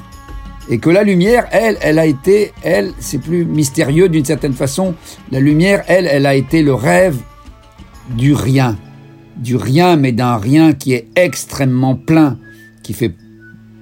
Et 0.69 0.77
que 0.77 0.89
la 0.89 1.03
lumière, 1.03 1.47
elle, 1.51 1.77
elle 1.81 1.97
a 1.97 2.05
été, 2.05 2.51
elle, 2.63 2.93
c'est 2.99 3.17
plus 3.17 3.43
mystérieux 3.43 4.07
d'une 4.07 4.25
certaine 4.25 4.53
façon, 4.53 4.93
la 5.31 5.39
lumière, 5.39 5.83
elle, 5.87 6.05
elle 6.05 6.27
a 6.27 6.35
été 6.35 6.61
le 6.61 6.75
rêve 6.75 7.17
du 8.15 8.33
rien. 8.33 8.77
Du 9.37 9.55
rien, 9.55 9.95
mais 9.95 10.11
d'un 10.11 10.37
rien 10.37 10.73
qui 10.73 10.93
est 10.93 11.07
extrêmement 11.15 11.95
plein, 11.95 12.37
qui 12.83 12.93
fait 12.93 13.13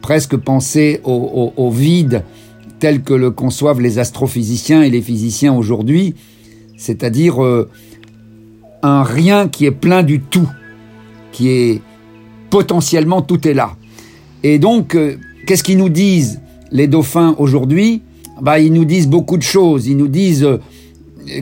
presque 0.01 0.37
penser 0.37 1.01
au, 1.03 1.69
vide 1.69 2.23
tel 2.79 3.01
que 3.01 3.13
le 3.13 3.31
conçoivent 3.31 3.81
les 3.81 3.99
astrophysiciens 3.99 4.83
et 4.83 4.89
les 4.89 5.01
physiciens 5.01 5.53
aujourd'hui, 5.53 6.15
c'est-à-dire 6.77 7.43
euh, 7.43 7.69
un 8.83 9.03
rien 9.03 9.47
qui 9.47 9.65
est 9.65 9.71
plein 9.71 10.03
du 10.03 10.21
tout, 10.21 10.47
qui 11.31 11.49
est 11.49 11.81
potentiellement 12.49 13.21
tout 13.21 13.47
est 13.47 13.53
là. 13.53 13.75
Et 14.43 14.59
donc, 14.59 14.95
euh, 14.95 15.17
qu'est-ce 15.45 15.63
qu'ils 15.63 15.77
nous 15.77 15.89
disent 15.89 16.41
les 16.71 16.87
dauphins 16.87 17.35
aujourd'hui? 17.37 18.01
Bah, 18.41 18.59
Ils 18.59 18.73
nous 18.73 18.85
disent 18.85 19.07
beaucoup 19.07 19.37
de 19.37 19.43
choses. 19.43 19.87
Ils 19.87 19.97
nous 19.97 20.07
disent 20.07 20.43
euh, 20.43 20.59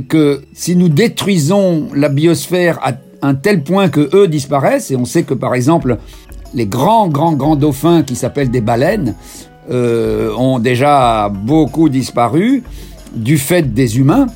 que 0.08 0.42
si 0.54 0.76
nous 0.76 0.90
détruisons 0.90 1.90
la 1.94 2.10
biosphère 2.10 2.80
à 2.82 2.94
un 3.22 3.36
tel 3.36 3.64
point 3.64 3.90
que 3.90 4.10
eux 4.16 4.28
disparaissent, 4.28 4.92
et 4.92 4.96
on 4.96 5.06
sait 5.06 5.24
que 5.24 5.34
par 5.34 5.56
exemple 5.56 5.98
les 6.54 6.66
grands, 6.66 7.10
grands, 7.10 7.34
grands 7.34 7.56
dauphins 7.56 8.04
qui 8.04 8.16
s'appellent 8.16 8.52
des 8.52 8.62
baleines 8.62 9.16
euh, 9.70 10.34
ont 10.36 10.60
déjà 10.60 11.30
beaucoup 11.30 11.90
disparu 11.90 12.64
du 13.16 13.38
fait 13.38 13.74
des 13.74 13.98
humains, 13.98 14.28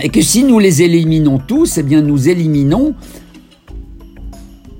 et 0.00 0.08
que 0.08 0.22
si 0.22 0.44
nous 0.44 0.58
les 0.58 0.82
éliminons 0.82 1.38
tous, 1.38 1.78
eh 1.78 1.82
bien 1.82 2.02
nous 2.02 2.28
éliminons 2.28 2.94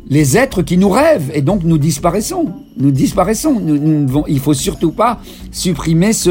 les 0.08 0.36
êtres 0.36 0.62
qui 0.62 0.78
nous 0.78 0.88
rêvent 0.88 1.30
et 1.34 1.42
donc 1.42 1.64
nous 1.64 1.78
disparaissons. 1.78 2.46
Nous 2.76 2.90
disparaissons. 2.90 3.60
Nous, 3.60 3.78
nous, 3.78 4.24
il 4.28 4.40
faut 4.40 4.54
surtout 4.54 4.92
pas 4.92 5.20
supprimer 5.50 6.12
ce, 6.12 6.30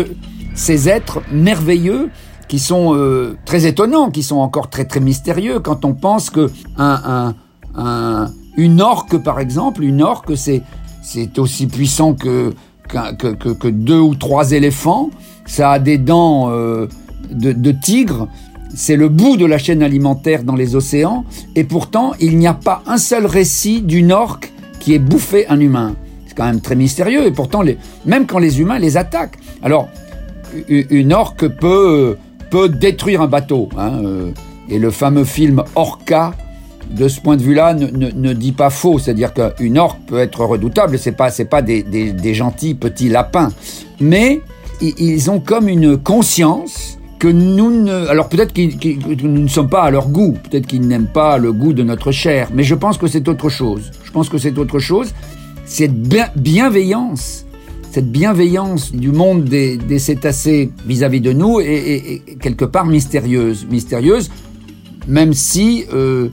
ces 0.56 0.89
êtres 0.89 1.22
merveilleux 1.32 2.10
qui 2.48 2.60
sont 2.60 2.96
euh, 2.96 3.38
très 3.46 3.65
étonnants, 3.65 4.10
qui 4.10 4.24
sont 4.24 4.38
encore 4.38 4.70
très 4.70 4.86
très 4.86 5.01
mystérieux 5.01 5.60
quand 5.60 5.86
on 5.86 5.94
pense 5.94 6.29
que 6.29 6.50
un, 6.77 7.36
un, 7.75 7.79
un, 7.79 8.32
une 8.56 8.82
orque 8.82 9.17
par 9.17 9.39
exemple, 9.39 9.84
une 9.84 10.01
orque 10.01 10.36
c'est 10.38 10.63
c'est 11.03 11.39
aussi 11.39 11.67
puissant 11.67 12.13
que, 12.13 12.53
que, 12.88 13.67
deux 13.67 14.00
ou 14.00 14.15
trois 14.15 14.51
éléphants. 14.51 15.10
Ça 15.46 15.72
a 15.72 15.79
des 15.79 15.98
dents 15.98 16.50
euh, 16.50 16.88
de, 17.32 17.72
tigre 17.72 18.27
c'est 18.74 18.98
le 18.98 19.08
bout 19.10 19.38
de 19.38 19.46
la 19.46 19.58
chaîne 19.58 19.82
alimentaire 19.82 20.44
dans 20.44 20.56
les 20.56 20.75
océans, 20.75 21.24
et 21.56 21.63
pourtant 21.63 22.12
il 22.20 22.38
n'y 22.38 22.48
a 22.48 22.53
pas 22.53 22.84
un 22.86 22.98
seul 22.98 23.25
récit 23.25 23.82
d'une 23.82 24.12
orque 24.12 24.51
qui 24.79 24.94
ait 24.94 25.00
bouffé 25.00 25.48
un 25.48 25.60
humain. 25.60 25.96
C'est 26.27 26.36
quand 26.36 26.46
même 26.46 26.60
très 26.60 26.75
mystérieux, 26.75 27.25
et 27.25 27.32
pourtant, 27.32 27.63
même 28.06 28.27
quand 28.27 28.39
les 28.39 28.60
humains 28.60 28.77
les 28.77 28.98
attaquent. 28.98 29.38
Alors, 29.63 29.88
une 30.67 31.13
orque 31.13 31.48
peut, 31.48 32.17
peut 32.50 32.70
détruire 32.70 33.22
un 33.22 33.27
bateau, 33.27 33.70
hein, 33.77 34.01
euh, 34.03 34.32
et 34.70 34.79
le 34.79 34.91
fameux 34.91 35.24
film 35.24 35.63
Orca, 35.75 36.34
de 36.89 37.08
ce 37.08 37.20
point 37.20 37.38
de 37.38 37.41
vue-là, 37.41 37.74
ne, 37.74 38.34
dit 38.34 38.51
pas 38.51 38.70
faux, 38.70 39.00
c'est-à-dire 39.00 39.32
qu'une 39.34 39.77
orque 39.77 40.00
peut 40.08 40.20
être 40.20 40.44
redoutable, 40.44 40.98
c'est 40.98 41.12
pas, 41.12 41.29
pas 41.50 41.62
des, 41.62 41.84
des, 41.84 42.34
gentils 42.34 42.75
petits 42.75 43.10
lapins, 43.10 43.50
mais 44.00 44.41
ils 44.82 45.29
ont 45.29 45.39
comme 45.39 45.70
une 45.70 45.98
conscience 45.98 46.98
que 47.20 47.27
nous 47.27 47.72
ne... 47.72 48.08
Alors 48.08 48.29
peut-être 48.29 48.53
qu 48.53 48.70
que 48.77 49.24
nous 49.24 49.41
ne 49.41 49.48
sommes 49.48 49.70
pas 49.70 49.84
à 49.84 49.91
leur 49.91 50.10
goût, 50.10 50.38
peut-être 50.50 50.67
qu'ils 50.67 50.88
n'aiment 50.88 51.08
pas 51.08 51.38
le 51.38 51.51
goût 51.51 51.74
de 51.74 51.84
notre 51.84 52.12
chair, 52.12 52.50
mais 52.53 52.63
je 52.63 52.75
pense 52.75 52.98
que 52.98 53.08
c'est 53.08 53.27
autre 53.27 53.50
chose. 53.50 53.91
Je 54.03 54.12
pense 54.12 54.29
que 54.29 54.38
c'est 54.38 54.58
autre 54.58 54.79
chose. 54.79 55.13
Cette 55.65 55.96
bienveillance, 55.96 57.46
cette 57.91 58.12
bienveillance 58.12 58.91
du 58.91 59.12
monde 59.12 59.46
des, 59.46 59.77
des 59.77 60.00
cétacés 60.00 60.72
vis-à-vis 60.86 61.20
-vis 61.20 61.24
de 61.24 61.34
nous 61.34 61.60
est, 61.60 62.22
quelque 62.39 62.65
part 62.65 62.86
mystérieuse. 62.86 63.65
Mystérieuse, 63.70 64.29
même 65.08 65.34
si... 65.34 65.86
Euh, 65.94 66.29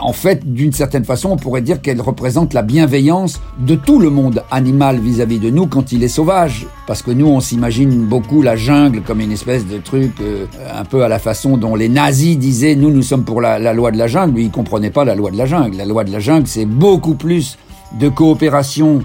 en 0.00 0.12
fait, 0.12 0.50
d'une 0.50 0.72
certaine 0.72 1.04
façon, 1.04 1.30
on 1.30 1.36
pourrait 1.36 1.60
dire 1.60 1.80
qu'elle 1.80 2.00
représente 2.00 2.54
la 2.54 2.62
bienveillance 2.62 3.40
de 3.58 3.74
tout 3.74 3.98
le 3.98 4.10
monde 4.10 4.42
animal 4.50 4.98
vis-à-vis 4.98 5.38
-vis 5.38 5.40
de 5.40 5.50
nous 5.50 5.66
quand 5.66 5.92
il 5.92 6.02
est 6.02 6.08
sauvage. 6.08 6.66
Parce 6.86 7.02
que 7.02 7.10
nous, 7.10 7.26
on 7.26 7.40
s'imagine 7.40 8.06
beaucoup 8.06 8.42
la 8.42 8.56
jungle 8.56 9.02
comme 9.02 9.20
une 9.20 9.32
espèce 9.32 9.66
de 9.66 9.78
truc 9.78 10.12
euh, 10.20 10.46
un 10.74 10.84
peu 10.84 11.02
à 11.02 11.08
la 11.08 11.18
façon 11.18 11.56
dont 11.56 11.74
les 11.74 11.88
nazis 11.88 12.38
disaient 12.38 12.74
nous, 12.74 12.90
nous 12.90 13.02
sommes 13.02 13.24
pour 13.24 13.40
la, 13.40 13.72
loi 13.74 13.90
de 13.90 13.98
la 13.98 14.06
jungle. 14.06 14.34
Lui, 14.36 14.44
il 14.44 14.50
comprenait 14.50 14.90
pas 14.90 15.04
la 15.04 15.14
loi 15.14 15.30
de 15.30 15.36
la 15.36 15.46
jungle. 15.46 15.76
La 15.76 15.84
loi 15.84 16.04
de 16.04 16.12
la 16.12 16.20
jungle, 16.20 16.46
c'est 16.46 16.66
beaucoup 16.66 17.14
plus 17.14 17.58
de 18.00 18.08
coopération 18.08 19.00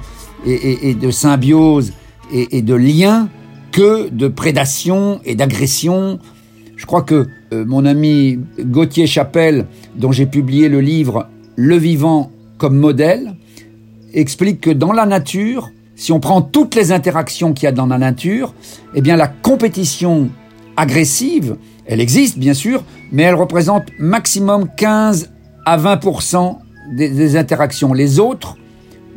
et, 0.45 0.93
de 0.95 1.11
symbiose 1.11 1.93
et, 2.31 2.57
et 2.57 2.61
de 2.61 2.75
lien 2.75 3.29
que 3.71 4.09
de 4.09 4.27
prédation 4.27 5.19
et 5.25 5.35
d'agression 5.35 6.19
je 6.83 6.85
crois 6.85 7.03
que 7.03 7.27
mon 7.65 7.85
ami 7.85 8.39
Gauthier 8.59 9.07
Chapelle, 9.07 9.65
dont 9.95 10.11
j'ai 10.11 10.25
publié 10.25 10.69
le 10.69 10.81
livre 10.81 11.27
Le 11.55 11.77
vivant 11.77 12.31
comme 12.57 12.77
modèle, 12.77 13.35
explique 14.13 14.61
que 14.61 14.69
dans 14.69 14.93
la 14.93 15.05
nature, 15.05 15.71
si 15.95 16.11
on 16.11 16.19
prend 16.19 16.41
toutes 16.41 16.75
les 16.75 16.91
interactions 16.91 17.53
qu'il 17.53 17.65
y 17.65 17.67
a 17.67 17.71
dans 17.71 17.87
la 17.87 17.97
nature, 17.97 18.53
eh 18.95 19.01
la 19.01 19.27
compétition 19.27 20.29
agressive, 20.77 21.57
elle 21.85 22.01
existe 22.01 22.37
bien 22.37 22.53
sûr, 22.53 22.83
mais 23.11 23.23
elle 23.23 23.35
représente 23.35 23.83
maximum 23.99 24.67
15 24.75 25.31
à 25.65 25.77
20% 25.77 26.57
des, 26.95 27.09
des 27.09 27.37
interactions. 27.37 27.93
Les 27.93 28.19
autres, 28.19 28.57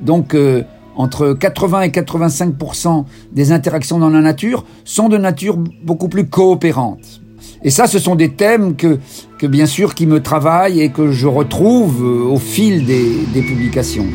donc 0.00 0.34
euh, 0.34 0.62
entre 0.96 1.32
80 1.32 1.82
et 1.82 1.88
85% 1.88 3.04
des 3.32 3.52
interactions 3.52 3.98
dans 3.98 4.10
la 4.10 4.20
nature, 4.20 4.64
sont 4.84 5.08
de 5.08 5.18
nature 5.18 5.56
beaucoup 5.56 6.08
plus 6.08 6.26
coopérante. 6.26 7.20
Et 7.66 7.70
ça, 7.70 7.88
ce 7.88 7.98
sont 7.98 8.14
des 8.14 8.30
thèmes 8.30 8.76
que, 8.76 8.96
bien 9.42 9.66
sûr 9.66 9.96
qui 9.96 10.06
me 10.06 10.22
travaillent 10.22 10.80
et 10.80 10.90
que 10.90 11.10
je 11.10 11.26
retrouve 11.26 12.00
au 12.04 12.38
fil 12.38 12.86
des, 12.86 13.42
publications. 13.42 14.06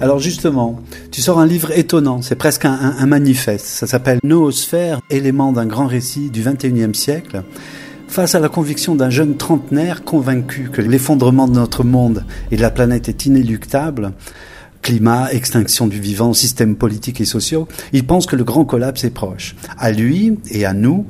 Alors 0.00 0.18
justement, 0.18 0.80
tu 1.12 1.20
sors 1.20 1.38
un 1.38 1.46
livre 1.46 1.70
étonnant, 1.78 2.20
c'est 2.20 2.34
presque 2.34 2.64
un, 2.64 2.96
un, 2.98 3.06
manifeste. 3.06 3.66
Ça 3.66 3.86
s'appelle 3.86 4.18
Noosphère, 4.24 5.00
élément 5.08 5.52
d'un 5.52 5.66
grand 5.66 5.86
récit 5.86 6.28
du 6.28 6.42
21e 6.42 6.94
siècle. 6.94 7.44
Face 8.08 8.34
à 8.34 8.40
la 8.40 8.48
conviction 8.48 8.96
d'un 8.96 9.10
jeune 9.10 9.36
trentenaire 9.36 10.02
convaincu 10.02 10.68
que 10.72 10.82
l'effondrement 10.82 11.46
de 11.46 11.54
notre 11.54 11.84
monde 11.84 12.24
et 12.50 12.56
de 12.56 12.62
la 12.62 12.70
planète 12.70 13.08
est 13.08 13.24
inéluctable, 13.24 14.14
climat, 14.82 15.32
extinction 15.32 15.86
du 15.86 16.00
vivant, 16.00 16.32
système 16.32 16.76
politique 16.76 17.20
et 17.20 17.24
sociaux, 17.24 17.68
il 17.92 18.06
pense 18.06 18.26
que 18.26 18.36
le 18.36 18.44
grand 18.44 18.64
collapse 18.64 19.04
est 19.04 19.10
proche. 19.10 19.54
À 19.78 19.90
lui 19.92 20.38
et 20.50 20.64
à 20.64 20.72
nous, 20.72 21.06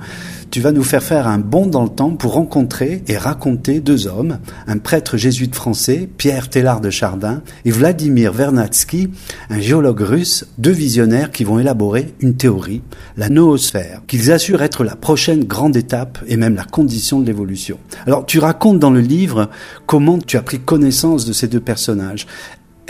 tu 0.50 0.60
vas 0.60 0.72
nous 0.72 0.82
faire 0.82 1.02
faire 1.02 1.28
un 1.28 1.38
bond 1.38 1.66
dans 1.66 1.84
le 1.84 1.88
temps 1.88 2.10
pour 2.10 2.32
rencontrer 2.32 3.04
et 3.06 3.16
raconter 3.16 3.78
deux 3.78 4.08
hommes, 4.08 4.38
un 4.66 4.78
prêtre 4.78 5.16
jésuite 5.16 5.54
français, 5.54 6.08
Pierre 6.16 6.50
Tellard 6.50 6.80
de 6.80 6.90
Chardin, 6.90 7.42
et 7.64 7.70
Vladimir 7.70 8.32
Vernadsky, 8.32 9.10
un 9.48 9.60
géologue 9.60 10.00
russe, 10.00 10.46
deux 10.58 10.72
visionnaires 10.72 11.30
qui 11.30 11.44
vont 11.44 11.60
élaborer 11.60 12.14
une 12.18 12.34
théorie, 12.34 12.82
la 13.16 13.28
noosphère, 13.28 14.02
qu'ils 14.08 14.32
assurent 14.32 14.62
être 14.62 14.82
la 14.82 14.96
prochaine 14.96 15.44
grande 15.44 15.76
étape 15.76 16.18
et 16.26 16.36
même 16.36 16.56
la 16.56 16.64
condition 16.64 17.20
de 17.20 17.26
l'évolution. 17.26 17.78
Alors 18.06 18.26
tu 18.26 18.40
racontes 18.40 18.80
dans 18.80 18.90
le 18.90 19.00
livre 19.00 19.50
comment 19.86 20.18
tu 20.18 20.36
as 20.36 20.42
pris 20.42 20.58
connaissance 20.58 21.26
de 21.26 21.32
ces 21.32 21.46
deux 21.46 21.60
personnages. 21.60 22.26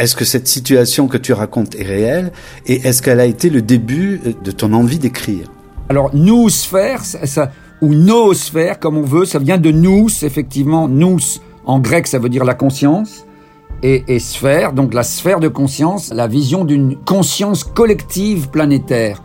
Est-ce 0.00 0.16
que 0.16 0.24
cette 0.24 0.48
situation 0.48 1.08
que 1.08 1.18
tu 1.18 1.34
racontes 1.34 1.74
est 1.74 1.84
réelle 1.84 2.32
et 2.66 2.76
est-ce 2.86 3.02
qu'elle 3.02 3.20
a 3.20 3.26
été 3.26 3.50
le 3.50 3.60
début 3.60 4.18
de 4.42 4.50
ton 4.50 4.72
envie 4.72 4.98
d'écrire? 4.98 5.52
Alors, 5.90 6.10
noosphère, 6.14 7.04
ça, 7.04 7.26
ça- 7.26 7.52
ou 7.82 7.92
noosphère, 7.94 8.78
comme 8.78 8.96
on 8.96 9.02
veut, 9.02 9.26
ça 9.26 9.38
vient 9.38 9.58
de 9.58 9.70
nous, 9.70 10.08
effectivement. 10.22 10.88
Nous, 10.88 11.18
en 11.66 11.80
grec, 11.80 12.06
ça 12.06 12.18
veut 12.18 12.30
dire 12.30 12.44
la 12.44 12.54
conscience. 12.54 13.26
Et, 13.82 14.04
et 14.08 14.20
sphère, 14.20 14.72
donc 14.72 14.94
la 14.94 15.02
sphère 15.02 15.38
de 15.38 15.48
conscience, 15.48 16.10
la 16.14 16.28
vision 16.28 16.64
d'une 16.64 16.96
conscience 16.96 17.62
collective 17.62 18.48
planétaire. 18.48 19.22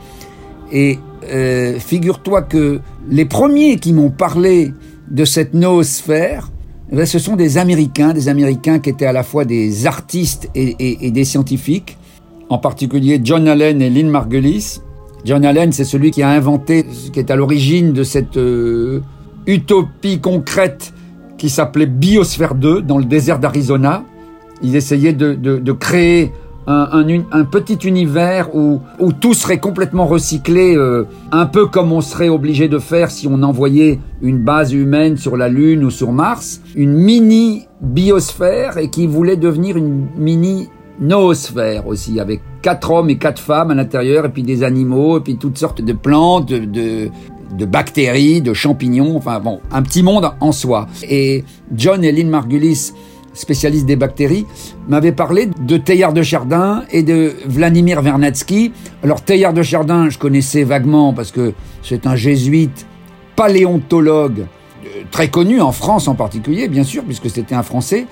Et 0.74 1.00
euh, 1.32 1.80
figure-toi 1.80 2.42
que 2.42 2.82
les 3.10 3.26
premiers 3.26 3.78
qui 3.78 3.94
m'ont 3.94 4.12
parlé 4.12 4.74
de 5.10 5.24
cette 5.24 5.54
noosphère, 5.54 6.52
eh 6.92 6.96
ben, 6.96 7.06
ce 7.06 7.20
sont 7.20 7.36
des 7.36 7.58
Américains, 7.58 8.14
des 8.14 8.30
Américains 8.30 8.80
qui 8.80 8.90
étaient 8.90 9.06
à 9.06 9.14
la 9.14 9.24
fois 9.24 9.46
des 9.46 9.88
artistes 9.88 10.50
et, 10.54 11.12
des 11.12 11.26
scientifiques, 11.26 11.98
en 12.50 12.58
particulier 12.58 13.20
John 13.24 13.48
Allen 13.48 13.82
et 13.82 13.90
Lynn 13.90 14.10
Margulis. 14.10 14.82
John 15.24 15.44
Allen, 15.44 15.72
c'est 15.72 15.86
celui 15.86 16.12
qui 16.12 16.22
a 16.22 16.30
inventé, 16.30 16.86
qui 17.12 17.20
est 17.20 17.32
à 17.32 17.36
l'origine 17.36 17.94
de 17.94 18.04
cette 18.04 18.38
euh, 18.38 19.02
utopie 19.48 20.20
concrète 20.20 20.94
qui 21.40 21.50
s'appelait 21.50 21.88
Biosphère 21.88 22.54
2 22.54 22.84
dans 22.84 23.00
le 23.00 23.06
désert 23.06 23.40
d'Arizona. 23.40 24.04
Ils 24.62 24.76
essayaient 24.76 25.14
de 25.14 25.72
créer 25.72 26.32
un, 26.68 26.90
un 26.92 27.24
un 27.32 27.44
petit 27.46 27.76
univers 27.88 28.56
où, 28.56 28.82
où 29.00 29.14
tout 29.14 29.34
serait 29.34 29.60
complètement 29.60 30.06
recyclé, 30.06 30.76
euh, 30.76 31.06
un 31.32 31.46
peu 31.46 31.68
comme 31.68 31.92
on 31.92 32.02
serait 32.02 32.30
obligé 32.30 32.68
de 32.68 32.80
faire 32.80 33.12
si 33.12 33.28
on 33.28 33.44
envoyait 33.44 34.00
une 34.22 34.40
base 34.40 34.74
humaine 34.74 35.18
sur 35.18 35.38
la 35.38 35.48
Lune 35.48 35.84
ou 35.84 35.92
sur 35.92 36.12
Mars, 36.12 36.62
une 36.76 36.94
mini 36.94 37.68
biosphère 37.82 38.78
et 38.78 38.90
qui 38.90 39.08
voulait 39.08 39.38
devenir 39.38 39.78
une 39.78 40.08
mini 40.18 40.70
noosphère 41.00 41.88
aussi, 41.88 42.20
avec 42.20 42.42
quatre 42.62 42.90
hommes 42.92 43.10
et 43.10 43.18
quatre 43.18 43.42
femmes 43.42 43.72
à 43.72 43.76
l'intérieur, 43.76 44.26
et 44.26 44.30
puis 44.30 44.44
des 44.44 44.64
animaux, 44.64 45.18
et 45.18 45.22
puis 45.22 45.38
toutes 45.38 45.58
sortes 45.58 45.82
de 45.82 45.94
plantes, 45.94 46.48
de, 46.48 46.60
de, 46.60 47.10
de 47.58 47.66
bactéries, 47.66 48.42
de 48.42 48.54
champignons, 48.54 49.16
enfin 49.18 49.40
bon, 49.40 49.60
un 49.72 49.82
petit 49.82 50.04
monde 50.04 50.32
en 50.40 50.52
soi. 50.52 50.88
Et 51.10 51.44
John 51.76 52.04
et 52.04 52.12
Lynn 52.12 52.30
Margulis, 52.30 52.94
spécialistes 53.36 53.86
des 53.86 53.96
bactéries, 53.96 54.48
m'avaient 54.88 55.12
parlé 55.12 55.48
de 55.60 55.78
Teilhard 55.78 56.14
de 56.14 56.24
Chardin 56.24 56.84
et 56.92 57.04
de 57.04 57.34
Vladimir 57.46 58.02
Vernadsky. 58.02 58.72
Alors 59.04 59.22
Teilhard 59.22 59.54
de 59.54 59.62
Chardin, 59.62 60.10
je 60.10 60.18
connaissais 60.18 60.64
vaguement 60.64 61.14
parce 61.14 61.32
que 61.32 61.54
c'est 61.84 62.08
un 62.08 62.16
jésuite 62.16 62.88
paléontologue 63.36 64.40
euh, 64.86 65.04
très 65.12 65.30
connu 65.30 65.62
en 65.62 65.72
France 65.72 66.08
en 66.08 66.16
particulier, 66.16 66.68
bien 66.68 66.84
sûr, 66.84 67.04
puisque 67.04 67.30
c'était 67.30 67.56
un 67.56 67.64
Français. 67.64 68.08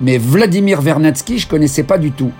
Mais 0.00 0.16
Vladimir 0.18 0.80
Vernadsky, 0.80 1.38
je 1.38 1.48
connaissais 1.48 1.82
pas 1.82 1.98
du 1.98 2.12
tout. 2.12 2.30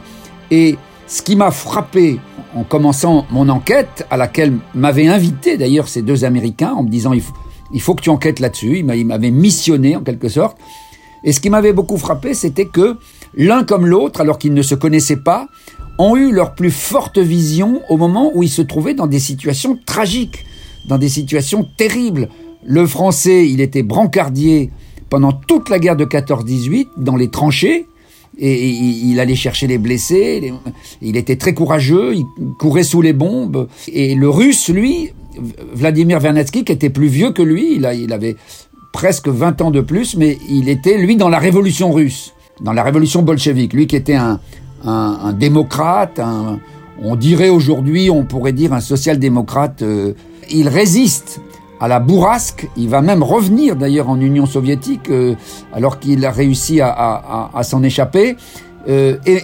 Et 0.51 0.77
ce 1.07 1.23
qui 1.23 1.37
m'a 1.37 1.51
frappé 1.51 2.19
en 2.55 2.63
commençant 2.65 3.27
mon 3.31 3.49
enquête, 3.49 4.07
à 4.11 4.17
laquelle 4.17 4.53
m'avaient 4.75 5.09
invité 5.09 5.57
d'ailleurs 5.59 5.89
ces 5.89 6.03
deux 6.03 6.25
Américains, 6.25 6.73
en 6.77 6.83
me 6.83 6.89
disant 6.89 7.13
il 7.13 7.21
faut, 7.21 7.35
il 7.73 7.81
faut 7.81 7.95
que 7.95 8.03
tu 8.03 8.11
enquêtes 8.11 8.41
là-dessus, 8.41 8.79
il 8.79 8.85
m'a- 8.87 8.97
il 8.97 9.07
m'avait 9.07 9.31
missionné 9.31 9.97
en 9.97 10.01
quelque 10.01 10.29
sorte. 10.29 10.57
Et 11.25 11.33
ce 11.33 11.41
qui 11.41 11.51
m'avait 11.51 11.73
beaucoup 11.73 11.97
frappé, 11.97 12.35
c'était 12.35 12.67
que 12.67 12.97
l'un 13.35 13.65
comme 13.65 13.87
l'autre, 13.87 14.21
alors 14.21 14.39
qu'ils 14.39 14.55
ne 14.55 14.63
se 14.63 14.75
connaissaient 14.75 15.17
pas, 15.17 15.49
ont 15.99 16.17
eu 16.17 16.31
leur 16.33 16.55
plus 16.55 16.71
forte 16.71 17.19
vision 17.19 17.83
au 17.89 17.97
moment 17.97 18.31
où 18.35 18.43
ils 18.43 18.49
se 18.49 18.63
trouvaient 18.63 18.95
dans 18.95 19.07
des 19.09 19.19
situations 19.19 19.79
tragiques, 19.85 20.45
dans 20.87 20.99
des 20.99 21.09
situations 21.09 21.67
terribles. 21.77 22.29
Le 22.65 22.87
français, 22.87 23.49
il 23.49 23.61
était 23.61 23.83
brancardier 23.83 24.71
pendant 25.11 25.33
toute 25.33 25.71
la 25.71 25.79
guerre 25.79 25.97
de 25.97 26.05
14-18 26.05 26.89
dans 26.99 27.17
les 27.17 27.29
tranchées, 27.31 27.87
et 28.41 28.69
il 28.69 29.19
allait 29.19 29.35
chercher 29.35 29.67
les 29.67 29.79
blessés, 29.79 30.39
les- 30.41 30.53
il 31.03 31.17
était 31.17 31.35
très 31.37 31.55
courageux, 31.55 32.15
il 32.15 32.25
courait 32.59 32.85
sous 32.85 33.03
les 33.03 33.13
bombes. 33.13 33.67
Et 33.93 34.15
le 34.15 34.29
russe, 34.29 34.69
lui, 34.69 35.11
Vladimir 35.73 36.21
Vernadsky, 36.21 36.63
qui 36.65 36.71
était 36.71 36.91
plus 36.91 37.09
vieux 37.09 37.33
que 37.33 37.43
lui, 37.43 37.75
il 37.77 38.13
avait 38.13 38.37
presque 38.93 39.29
20 39.29 39.61
ans 39.63 39.71
de 39.71 39.81
plus, 39.81 40.17
mais 40.17 40.39
il 40.49 40.69
était, 40.69 40.99
lui, 40.99 41.17
dans 41.17 41.29
la 41.29 41.39
révolution 41.39 41.93
russe, 41.93 42.33
dans 42.61 42.73
la 42.73 42.83
révolution 42.83 43.23
bolchevique. 43.23 43.73
Lui 43.73 43.87
qui 43.87 43.97
était 43.97 44.15
un, 44.15 44.41
un, 44.85 45.19
un 45.25 45.33
démocrate, 45.33 46.19
un- 46.19 46.59
on 47.03 47.15
dirait 47.15 47.49
aujourd'hui, 47.49 48.11
on 48.11 48.25
pourrait 48.25 48.53
dire 48.53 48.73
un 48.73 48.81
social-démocrate. 48.81 49.83
euh, 49.83 50.15
il 50.51 50.69
résiste 50.69 51.41
à 51.81 51.87
la 51.87 52.01
bourrasque, 52.01 52.67
il 52.77 52.89
va 52.89 53.03
même 53.03 53.23
revenir 53.23 53.77
d'ailleurs 53.77 54.09
en 54.09 54.21
Union 54.21 54.47
soviétique, 54.47 55.11
euh, 55.11 55.35
alors 55.73 56.01
qu'il 56.01 56.25
a 56.25 56.31
réussi 56.33 56.81
à, 56.81 56.89
à- 56.89 57.51
à- 57.55 57.63
s'en 57.63 57.83
échapper. 57.85 58.37
Euh, 58.89 59.17
et, 59.27 59.43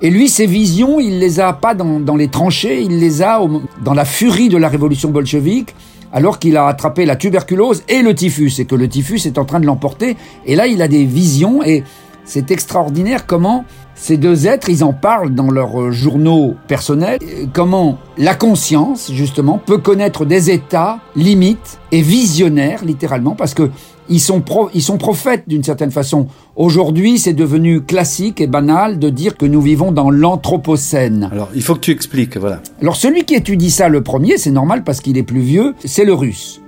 et 0.00 0.10
lui, 0.10 0.28
ses 0.28 0.46
visions, 0.46 0.98
il 1.00 1.18
les 1.18 1.40
a 1.40 1.52
pas 1.52 1.74
dans, 1.74 2.00
dans 2.00 2.16
les 2.16 2.28
tranchées, 2.28 2.80
il 2.82 3.00
les 3.00 3.20
a 3.20 3.42
au- 3.42 3.60
dans 3.84 3.92
la 3.94 4.04
furie 4.06 4.48
de 4.48 4.56
la 4.56 4.68
révolution 4.68 5.10
bolchevique, 5.10 5.74
alors 6.14 6.38
qu'il 6.38 6.56
a 6.56 6.66
attrapé 6.66 7.04
la 7.04 7.16
tuberculose 7.16 7.82
et 7.88 8.00
le 8.00 8.14
typhus, 8.14 8.52
et 8.60 8.64
que 8.64 8.76
le 8.76 8.88
typhus 8.88 9.26
est 9.26 9.36
en 9.36 9.44
train 9.44 9.60
de 9.60 9.66
l'emporter. 9.66 10.16
Et 10.46 10.54
là, 10.54 10.68
il 10.68 10.80
a 10.80 10.88
des 10.88 11.04
visions, 11.04 11.62
et 11.62 11.82
c'est 12.24 12.52
extraordinaire 12.52 13.26
comment 13.26 13.64
ces 13.96 14.16
deux 14.16 14.46
êtres, 14.46 14.70
ils 14.70 14.82
en 14.82 14.92
parlent 14.92 15.34
dans 15.34 15.50
leurs 15.50 15.80
euh, 15.80 15.90
journaux 15.90 16.56
personnels, 16.66 17.20
comment 17.52 17.98
la 18.18 18.34
conscience, 18.34 19.12
justement, 19.12 19.58
peut 19.58 19.78
connaître 19.78 20.24
des 20.24 20.50
états 20.50 20.98
limites 21.16 21.78
et 21.92 22.02
visionnaires, 22.02 22.84
littéralement, 22.84 23.34
parce 23.34 23.54
que 23.54 23.70
ils 24.08 24.20
sont, 24.20 24.40
pro- 24.40 24.68
ils 24.74 24.82
sont 24.82 24.98
prophètes 24.98 25.44
d'une 25.46 25.62
certaine 25.62 25.90
façon. 25.90 26.26
Aujourd'hui, 26.56 27.18
c'est 27.18 27.32
devenu 27.32 27.80
classique 27.80 28.40
et 28.40 28.46
banal 28.46 28.98
de 28.98 29.08
dire 29.08 29.36
que 29.36 29.46
nous 29.46 29.60
vivons 29.60 29.92
dans 29.92 30.10
l'anthropocène. 30.10 31.28
Alors, 31.32 31.48
il 31.54 31.62
faut 31.62 31.74
que 31.74 31.80
tu 31.80 31.90
expliques, 31.90 32.36
voilà. 32.36 32.60
Alors 32.80 32.96
celui 32.96 33.24
qui 33.24 33.34
étudie 33.34 33.70
ça 33.70 33.88
le 33.88 34.02
premier, 34.02 34.36
c'est 34.38 34.50
normal 34.50 34.84
parce 34.84 35.00
qu'il 35.00 35.16
est 35.18 35.22
plus 35.22 35.40
vieux, 35.40 35.74
c'est 35.84 36.04
le 36.04 36.14
russe. 36.14 36.60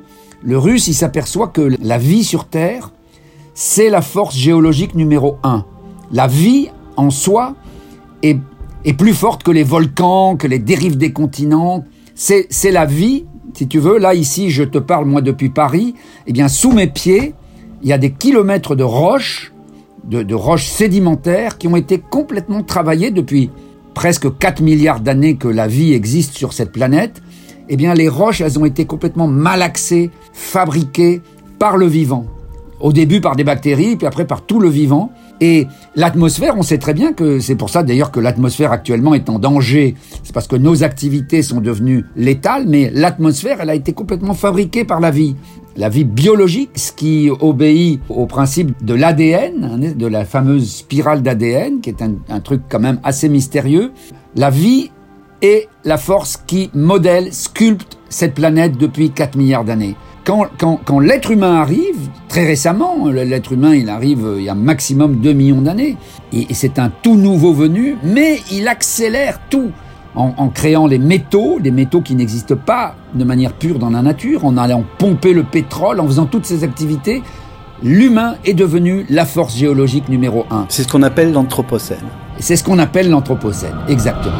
Le 0.42 0.58
russe, 0.58 0.88
il 0.88 0.94
s'aperçoit 0.94 1.48
que 1.48 1.76
la 1.82 1.98
vie 1.98 2.24
sur 2.24 2.44
Terre, 2.46 2.92
c'est 3.54 3.90
la 3.90 4.02
force 4.02 4.36
géologique 4.36 4.94
numéro 4.94 5.36
un. 5.42 5.64
La 6.12 6.26
vie 6.26 6.68
en 6.96 7.10
soi 7.10 7.54
est, 8.22 8.38
est 8.84 8.92
plus 8.92 9.14
forte 9.14 9.42
que 9.42 9.50
les 9.50 9.64
volcans, 9.64 10.36
que 10.36 10.46
les 10.46 10.58
dérives 10.58 10.96
des 10.96 11.12
continents. 11.12 11.84
C'est 12.14 12.46
c'est 12.48 12.70
la 12.70 12.86
vie, 12.86 13.26
si 13.56 13.68
tu 13.68 13.78
veux. 13.78 13.98
Là, 13.98 14.14
ici, 14.14 14.50
je 14.50 14.62
te 14.62 14.78
parle, 14.78 15.06
moi, 15.06 15.22
depuis 15.22 15.48
Paris. 15.48 15.94
Eh 16.26 16.32
bien, 16.32 16.48
sous 16.48 16.72
mes 16.72 16.86
pieds, 16.86 17.34
il 17.82 17.88
y 17.88 17.92
a 17.92 17.98
des 17.98 18.12
kilomètres 18.12 18.74
de 18.74 18.84
roches, 18.84 19.52
de, 20.04 20.34
roches 20.34 20.66
sédimentaires 20.66 21.58
qui 21.58 21.66
ont 21.66 21.76
été 21.76 21.98
complètement 21.98 22.62
travaillées 22.62 23.10
depuis 23.10 23.50
presque 23.94 24.36
4 24.38 24.60
milliards 24.60 25.00
d'années 25.00 25.36
que 25.36 25.48
la 25.48 25.66
vie 25.68 25.94
existe 25.94 26.36
sur 26.36 26.52
cette 26.52 26.70
planète. 26.70 27.22
Eh 27.68 27.76
bien, 27.76 27.94
les 27.94 28.08
roches, 28.08 28.40
elles 28.40 28.58
ont 28.58 28.64
été 28.64 28.84
complètement 28.84 29.26
malaxées, 29.26 30.10
fabriquées 30.32 31.22
par 31.58 31.76
le 31.76 31.86
vivant. 31.86 32.26
Au 32.80 32.92
début 32.92 33.22
par 33.22 33.36
des 33.36 33.44
bactéries, 33.44 33.96
puis 33.96 34.06
après 34.06 34.26
par 34.26 34.42
tout 34.42 34.60
le 34.60 34.68
vivant. 34.68 35.10
Et 35.40 35.66
l'atmosphère, 35.94 36.54
on 36.56 36.62
sait 36.62 36.78
très 36.78 36.94
bien 36.94 37.12
que 37.12 37.40
c'est 37.40 37.56
pour 37.56 37.70
ça 37.70 37.82
d'ailleurs 37.82 38.10
que 38.10 38.20
l'atmosphère 38.20 38.72
actuellement 38.72 39.14
est 39.14 39.28
en 39.28 39.38
danger. 39.38 39.94
C'est 40.22 40.32
parce 40.32 40.48
que 40.48 40.56
nos 40.56 40.82
activités 40.82 41.42
sont 41.42 41.60
devenues 41.60 42.04
létales, 42.16 42.64
mais 42.66 42.90
l'atmosphère, 42.92 43.58
elle 43.60 43.70
a 43.70 43.74
été 43.74 43.92
complètement 43.92 44.34
fabriquée 44.34 44.84
par 44.84 45.00
la 45.00 45.10
vie. 45.10 45.36
La 45.76 45.90
vie 45.90 46.04
biologique, 46.04 46.70
ce 46.76 46.90
qui 46.90 47.28
obéit 47.40 48.00
au 48.08 48.24
principe 48.24 48.82
de 48.82 48.94
l'ADN, 48.94 49.64
hein, 49.64 49.92
de 49.94 50.06
la 50.06 50.24
fameuse 50.24 50.70
spirale 50.70 51.22
d'ADN, 51.22 51.80
qui 51.80 51.90
est 51.90 52.00
un, 52.00 52.14
un 52.30 52.40
truc 52.40 52.62
quand 52.70 52.80
même 52.80 52.98
assez 53.04 53.28
mystérieux. 53.28 53.92
La 54.36 54.48
vie 54.48 54.90
est 55.42 55.68
la 55.84 55.98
force 55.98 56.38
qui 56.46 56.70
modèle, 56.72 57.32
sculpte 57.32 57.98
cette 58.08 58.34
planète 58.34 58.78
depuis 58.78 59.10
4 59.10 59.36
milliards 59.36 59.64
d'années. 59.64 59.96
Quand, 60.26 60.46
quand, 60.58 60.80
quand 60.84 60.98
l'être 60.98 61.30
humain 61.30 61.54
arrive, 61.54 62.10
très 62.26 62.44
récemment, 62.44 63.06
l'être 63.06 63.52
humain 63.52 63.76
il 63.76 63.88
arrive 63.88 64.26
euh, 64.26 64.40
il 64.40 64.44
y 64.44 64.48
a 64.48 64.52
un 64.52 64.56
maximum 64.56 65.20
2 65.20 65.32
millions 65.32 65.60
d'années, 65.60 65.96
et, 66.32 66.48
et 66.50 66.54
c'est 66.54 66.80
un 66.80 66.90
tout 66.90 67.14
nouveau 67.14 67.52
venu, 67.52 67.96
mais 68.02 68.40
il 68.50 68.66
accélère 68.66 69.38
tout 69.48 69.70
en, 70.16 70.34
en 70.36 70.48
créant 70.48 70.88
les 70.88 70.98
métaux, 70.98 71.60
des 71.60 71.70
métaux 71.70 72.00
qui 72.00 72.16
n'existent 72.16 72.56
pas 72.56 72.96
de 73.14 73.22
manière 73.22 73.52
pure 73.52 73.78
dans 73.78 73.90
la 73.90 74.02
nature, 74.02 74.44
en 74.44 74.56
allant 74.56 74.82
pomper 74.98 75.32
le 75.32 75.44
pétrole, 75.44 76.00
en 76.00 76.06
faisant 76.06 76.26
toutes 76.26 76.46
ces 76.46 76.64
activités. 76.64 77.22
L'humain 77.84 78.34
est 78.44 78.54
devenu 78.54 79.06
la 79.08 79.26
force 79.26 79.56
géologique 79.56 80.08
numéro 80.08 80.44
un. 80.50 80.66
C'est 80.70 80.82
ce 80.82 80.88
qu'on 80.88 81.04
appelle 81.04 81.32
l'anthropocène. 81.32 81.98
C'est 82.40 82.56
ce 82.56 82.64
qu'on 82.64 82.80
appelle 82.80 83.10
l'anthropocène, 83.10 83.76
exactement. 83.88 84.34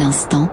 L'instant. 0.00 0.48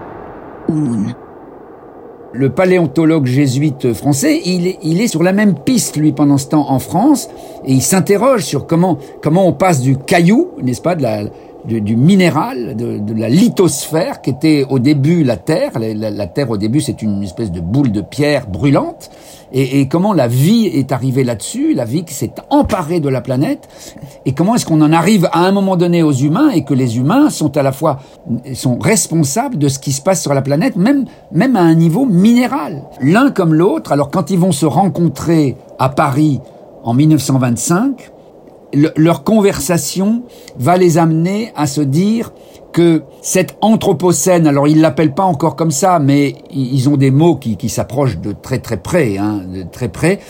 Le 2.34 2.50
paléontologue 2.50 3.24
jésuite 3.24 3.94
français, 3.94 4.42
il 4.44 4.66
est, 4.66 4.78
il 4.82 5.00
est 5.00 5.08
sur 5.08 5.22
la 5.22 5.32
même 5.32 5.54
piste, 5.54 5.96
lui, 5.96 6.12
pendant 6.12 6.36
ce 6.36 6.48
temps 6.48 6.70
en 6.70 6.78
France, 6.78 7.30
et 7.64 7.72
il 7.72 7.80
s'interroge 7.80 8.42
sur 8.42 8.66
comment, 8.66 8.98
comment 9.22 9.48
on 9.48 9.54
passe 9.54 9.80
du 9.80 9.96
caillou, 9.96 10.48
n'est-ce 10.60 10.82
pas, 10.82 10.96
de 10.96 11.02
la, 11.02 11.22
du, 11.64 11.80
du 11.80 11.96
minéral, 11.96 12.76
de, 12.76 12.98
de 12.98 13.14
la 13.14 13.28
lithosphère, 13.28 14.20
qui 14.20 14.30
était 14.30 14.64
au 14.68 14.78
début 14.78 15.24
la 15.24 15.36
Terre. 15.36 15.72
La, 15.78 16.26
Terre, 16.26 16.50
au 16.50 16.56
début, 16.56 16.80
c'est 16.80 17.02
une 17.02 17.22
espèce 17.22 17.50
de 17.50 17.60
boule 17.60 17.92
de 17.92 18.00
pierre 18.00 18.46
brûlante. 18.48 19.10
Et, 19.52 19.80
et 19.80 19.88
comment 19.88 20.12
la 20.12 20.28
vie 20.28 20.66
est 20.66 20.92
arrivée 20.92 21.24
là-dessus, 21.24 21.72
la 21.72 21.86
vie 21.86 22.04
qui 22.04 22.12
s'est 22.12 22.34
emparée 22.50 23.00
de 23.00 23.08
la 23.08 23.22
planète, 23.22 23.66
et 24.26 24.32
comment 24.32 24.54
est-ce 24.54 24.66
qu'on 24.66 24.82
en 24.82 24.92
arrive 24.92 25.28
à 25.32 25.40
un 25.46 25.52
moment 25.52 25.76
donné 25.76 26.02
aux 26.02 26.12
humains, 26.12 26.50
et 26.50 26.64
que 26.64 26.74
les 26.74 26.98
humains 26.98 27.30
sont 27.30 27.56
à 27.56 27.62
la 27.62 27.72
fois 27.72 28.00
sont 28.52 28.78
responsables 28.78 29.56
de 29.56 29.68
ce 29.68 29.78
qui 29.78 29.92
se 29.92 30.02
passe 30.02 30.20
sur 30.20 30.34
la 30.34 30.42
planète, 30.42 30.76
même, 30.76 31.06
même 31.32 31.56
à 31.56 31.62
un 31.62 31.74
niveau 31.74 32.04
minéral. 32.04 32.82
L'un 33.00 33.30
comme 33.30 33.54
l'autre, 33.54 33.92
alors 33.92 34.10
quand 34.10 34.30
ils 34.30 34.38
vont 34.38 34.52
se 34.52 34.66
rencontrer 34.66 35.56
à 35.78 35.88
Paris 35.88 36.40
en 36.84 36.92
1925, 36.92 38.10
le- 38.74 38.92
leur 38.96 39.24
conversation 39.24 40.22
va 40.58 40.76
les 40.76 40.98
amener 40.98 41.52
à 41.56 41.66
se 41.66 41.80
dire 41.80 42.32
que 42.72 43.02
cette 43.22 43.56
anthropocène, 43.62 44.46
alors 44.46 44.68
ils 44.68 44.80
l'appellent 44.80 45.14
pas 45.14 45.24
encore 45.24 45.56
comme 45.56 45.70
ça, 45.70 45.98
mais 45.98 46.34
ils 46.50 46.88
ont 46.88 46.96
des 46.96 47.10
mots 47.10 47.36
qui, 47.36 47.56
qui 47.56 47.68
s'approchent 47.70 48.18
de 48.18 48.32
très 48.32 48.58
très 48.58 48.76
près, 48.76 49.16
hein, 49.16 49.40
de 49.52 49.62
très 49.62 49.88
près, 49.88 50.20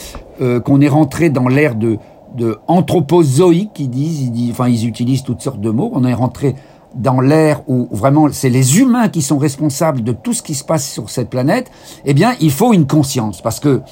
euh, 0.41 0.61
qu'on 0.61 0.81
est 0.81 0.89
rentré 0.89 1.31
dans 1.31 1.49
l'ère 1.49 1.75
de, 1.75 1.99
de 2.37 2.59
anthropozoïque, 2.69 3.79
ils 3.81 3.91
disent, 3.91 4.21
ils 4.23 4.31
disent, 4.31 4.51
enfin 4.53 4.69
ils 4.69 4.87
utilisent 4.87 5.25
toutes 5.25 5.41
sortes 5.43 5.61
de 5.61 5.71
mots, 5.71 5.91
on 5.95 6.05
est 6.05 6.15
rentré 6.15 6.55
dans 6.95 7.21
l'ère 7.21 7.63
où 7.69 7.89
vraiment 7.91 8.29
c'est 8.31 8.49
les 8.49 8.79
humains 8.81 9.09
qui 9.09 9.21
sont 9.21 9.37
responsables 9.39 10.03
de 10.03 10.13
tout 10.13 10.33
ce 10.33 10.43
qui 10.43 10.55
se 10.55 10.65
passe 10.65 10.89
sur 10.89 11.11
cette 11.11 11.29
planète, 11.31 11.71
eh 12.05 12.15
bien 12.15 12.35
il 12.41 12.51
faut 12.53 12.73
une 12.73 12.87
conscience, 12.87 13.43
parce 13.43 13.59
que 13.61 13.83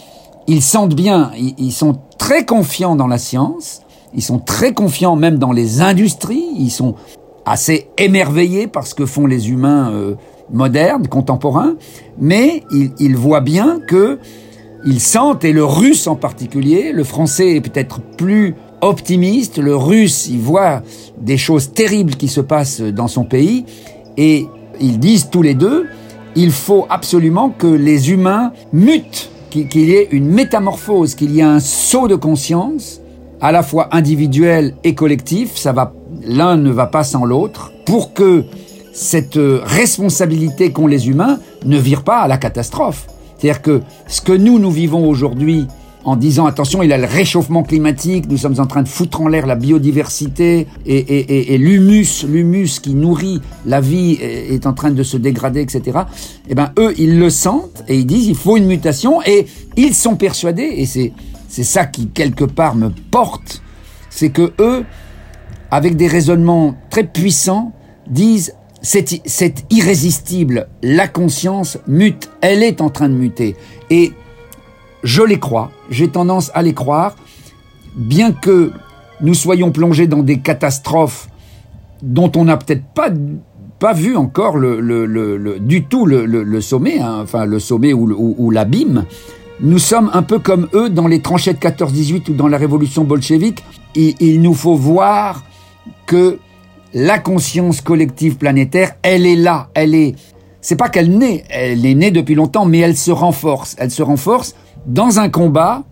ils 0.47 0.63
sentent 0.63 0.95
bien, 0.95 1.33
ils 1.37 1.73
sont 1.73 1.97
très 2.17 2.45
confiants 2.45 2.95
dans 2.95 3.09
la 3.09 3.19
science, 3.19 3.81
ils 4.17 4.23
sont 4.23 4.39
très 4.39 4.73
confiants 4.73 5.15
même 5.15 5.39
dans 5.39 5.53
les 5.53 5.83
industries, 5.83 6.47
ils 6.59 6.71
sont 6.71 6.95
assez 7.45 7.89
émerveillés 7.99 8.67
par 8.67 8.87
ce 8.87 8.95
que 8.95 9.07
font 9.07 9.27
les 9.27 9.51
humains 9.51 9.93
euh, 9.93 10.15
modernes, 10.53 11.07
contemporains, 11.07 11.77
mais 12.19 12.65
ils, 12.73 12.91
ils 12.99 13.17
voient 13.17 13.43
bien 13.43 13.79
que 13.87 14.19
ils 14.85 15.01
sentent, 15.01 15.45
et 15.45 15.53
le 15.53 15.65
russe 15.65 16.07
en 16.07 16.17
particulier, 16.17 16.93
le 16.93 17.05
français 17.05 17.57
est 17.57 17.61
peut-être 17.61 18.01
plus 18.01 18.55
optimiste, 18.81 19.59
le 19.59 19.77
russe, 19.77 20.29
il 20.29 20.39
voit 20.39 20.83
des 21.21 21.37
choses 21.37 21.73
terribles 21.73 22.15
qui 22.15 22.29
se 22.29 22.41
passent 22.41 22.81
dans 22.81 23.09
son 23.09 23.25
pays, 23.25 23.65
et 24.17 24.47
ils 24.81 24.99
disent 24.99 25.29
tous 25.31 25.43
les 25.43 25.55
deux, 25.55 25.87
il 26.37 26.53
faut 26.53 26.87
absolument 26.89 27.51
que 27.51 27.67
les 27.67 28.11
humains 28.11 28.53
mutent, 28.73 29.31
qu'il 29.51 29.89
y 29.89 29.93
ait 29.93 30.09
une 30.11 30.29
métamorphose, 30.29 31.15
qu'il 31.15 31.35
y 31.35 31.41
ait 31.41 31.43
un 31.43 31.61
saut 31.61 32.09
de 32.09 32.15
conscience, 32.15 33.01
à 33.41 33.53
la 33.53 33.63
fois 33.63 33.89
individuel 33.93 34.75
et 34.85 34.95
collectif, 34.95 35.57
ça 35.57 35.73
va, 35.73 35.93
l'un 36.25 36.57
ne 36.57 36.71
va 36.71 36.87
pas 36.87 37.05
sans 37.05 37.25
l'autre, 37.25 37.73
pour 37.85 38.15
que 38.15 38.45
cette 38.93 39.37
euh, 39.37 39.61
responsabilité 39.63 40.73
qu'ont 40.73 40.87
les 40.87 41.09
humains 41.09 41.39
ne 41.65 41.79
vire 41.79 42.03
pas 42.03 42.21
à 42.21 42.29
la 42.29 42.39
catastrophe. 42.39 43.07
C'est-à-dire 43.37 43.63
que 43.63 43.83
ce 44.07 44.23
que 44.23 44.33
nous, 44.33 44.59
nous 44.59 44.71
vivons 44.71 45.09
aujourd'hui 45.09 45.67
en 46.05 46.15
disant 46.15 46.47
attention, 46.47 46.85
il 46.85 46.89
y 46.89 46.93
a 46.93 46.99
le 46.99 47.05
réchauffement 47.05 47.65
climatique, 47.65 48.31
nous 48.31 48.37
sommes 48.37 48.61
en 48.61 48.67
train 48.67 48.83
de 48.83 48.89
foutre 48.89 49.21
en 49.21 49.29
l'air 49.29 49.45
la 49.45 49.57
biodiversité 49.57 50.69
et, 50.87 50.97
et, 50.97 51.19
et, 51.19 51.55
et 51.55 51.59
l'humus, 51.59 52.25
l'humus 52.29 52.79
qui 52.81 52.95
nourrit 52.95 53.41
la 53.67 53.81
vie 53.81 54.17
est 54.21 54.55
est 54.55 54.67
en 54.67 54.73
train 54.73 54.93
de 54.93 55.03
se 55.03 55.17
dégrader, 55.17 55.61
etc. 55.61 55.99
Eh 56.49 56.55
ben 56.55 56.71
eux, 56.79 56.95
ils 56.97 57.19
le 57.19 57.29
sentent 57.29 57.83
et 57.89 57.99
ils 57.99 58.07
disent 58.07 58.29
il 58.29 58.37
faut 58.37 58.57
une 58.57 58.67
mutation 58.67 59.21
et 59.23 59.47
ils 59.77 59.95
sont 59.95 60.15
persuadés 60.15 60.75
et 60.77 60.87
c'est 60.87 61.13
c'est 61.57 61.65
ça 61.65 61.87
qui 61.87 62.09
quelque 62.09 62.45
part 62.45 62.75
me 62.75 62.91
porte, 62.91 63.63
c'est 64.11 64.29
que 64.29 64.53
eux, 64.61 64.85
avec 65.71 65.97
des 65.97 66.07
raisonnements 66.07 66.77
très 66.91 67.05
puissants, 67.05 67.73
disent 68.07 68.55
c'est, 68.83 69.65
irrésistible, 69.71 70.69
la 70.83 71.09
conscience 71.09 71.79
mute, 71.87 72.29
elle 72.43 72.63
est 72.63 72.83
en 72.83 72.91
train 72.91 73.09
de 73.09 73.15
muter. 73.15 73.57
Et 73.89 74.13
je 75.03 75.23
les 75.23 75.39
crois, 75.39 75.71
j'ai 75.89 76.09
tendance 76.09 76.51
à 76.53 76.61
les 76.61 76.75
croire, 76.75 77.17
bien 77.97 78.33
que 78.33 78.71
nous 79.23 79.33
soyons 79.33 79.73
plongés 79.73 80.07
dans 80.07 80.23
des 80.23 80.41
catastrophes 80.41 81.31
dont 82.03 82.31
on 82.37 82.45
n'a 82.45 82.59
peut-être 82.59 82.85
pas 83.79 83.93
vu 83.95 84.15
encore 84.15 84.59
le, 84.59 84.79
le, 84.79 85.59
du 85.59 85.85
tout 85.85 86.05
le, 86.05 86.61
sommet, 86.61 87.01
hein, 87.01 87.21
enfin 87.23 87.47
le 87.47 87.59
sommet 87.61 87.95
ou 87.95 88.51
l'abîme. 88.51 89.07
Nous 89.61 89.79
sommes 89.79 90.11
un 90.13 90.23
peu 90.23 90.39
comme 90.39 90.69
eux 90.75 90.91
dans 90.91 91.07
les 91.07 91.21
tranchées 91.21 91.55
de 91.55 91.59
14-18 91.59 92.31
ou 92.31 92.35
dans 92.35 92.49
la 92.49 92.59
révolution 92.59 93.05
bolchevique. 93.05 93.65
Il, 93.95 94.15
il 94.21 94.43
nous 94.43 94.55
faut 94.55 94.75
voir 94.75 95.45
que 96.07 96.39
la 96.93 97.19
conscience 97.19 97.81
collective 97.81 98.37
planétaire, 98.37 98.97
elle 99.03 99.27
est 99.27 99.37
là, 99.37 99.71
elle 99.75 99.95
est. 99.95 100.15
C'est 100.61 100.77
pas 100.77 100.89
qu'elle 100.89 101.17
naît, 101.17 101.45
elle 101.49 101.87
est 101.87 101.95
née 101.95 102.11
depuis 102.11 102.35
longtemps, 102.35 102.67
mais 102.67 102.79
elle 102.79 102.97
se 102.97 103.11
renforce. 103.11 103.77
Elle 103.79 103.91
se 103.91 104.03
renforce 104.03 104.55
dans 104.87 105.21
un 105.21 105.29
combat 105.29 105.85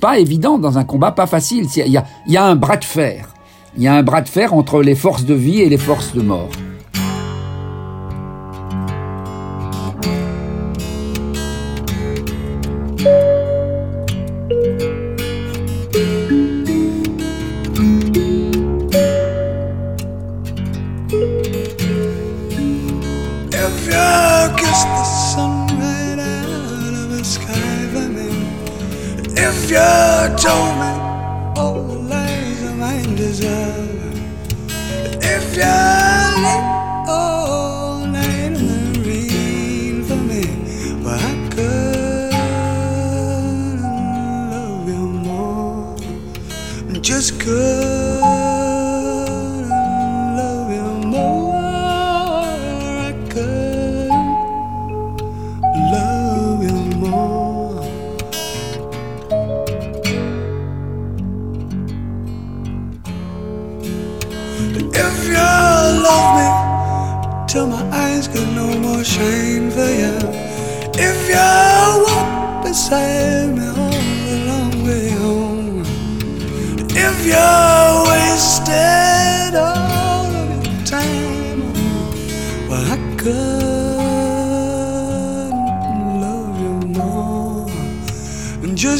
pas 0.00 0.18
évident, 0.18 0.58
dans 0.58 0.78
un 0.78 0.84
combat 0.84 1.12
pas 1.12 1.26
facile. 1.26 1.66
Il 1.76 1.92
y 1.92 1.96
a, 1.96 2.04
il 2.26 2.32
y 2.32 2.36
a 2.36 2.44
un 2.44 2.56
bras 2.56 2.76
de 2.76 2.84
fer. 2.84 3.34
Il 3.76 3.82
y 3.82 3.88
a 3.88 3.94
un 3.94 4.02
bras 4.02 4.22
de 4.22 4.28
fer 4.28 4.54
entre 4.54 4.82
les 4.82 4.94
forces 4.94 5.24
de 5.24 5.34
vie 5.34 5.60
et 5.60 5.68
les 5.68 5.78
forces 5.78 6.14
de 6.14 6.22
mort. 6.22 6.50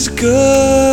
good. 0.09 0.90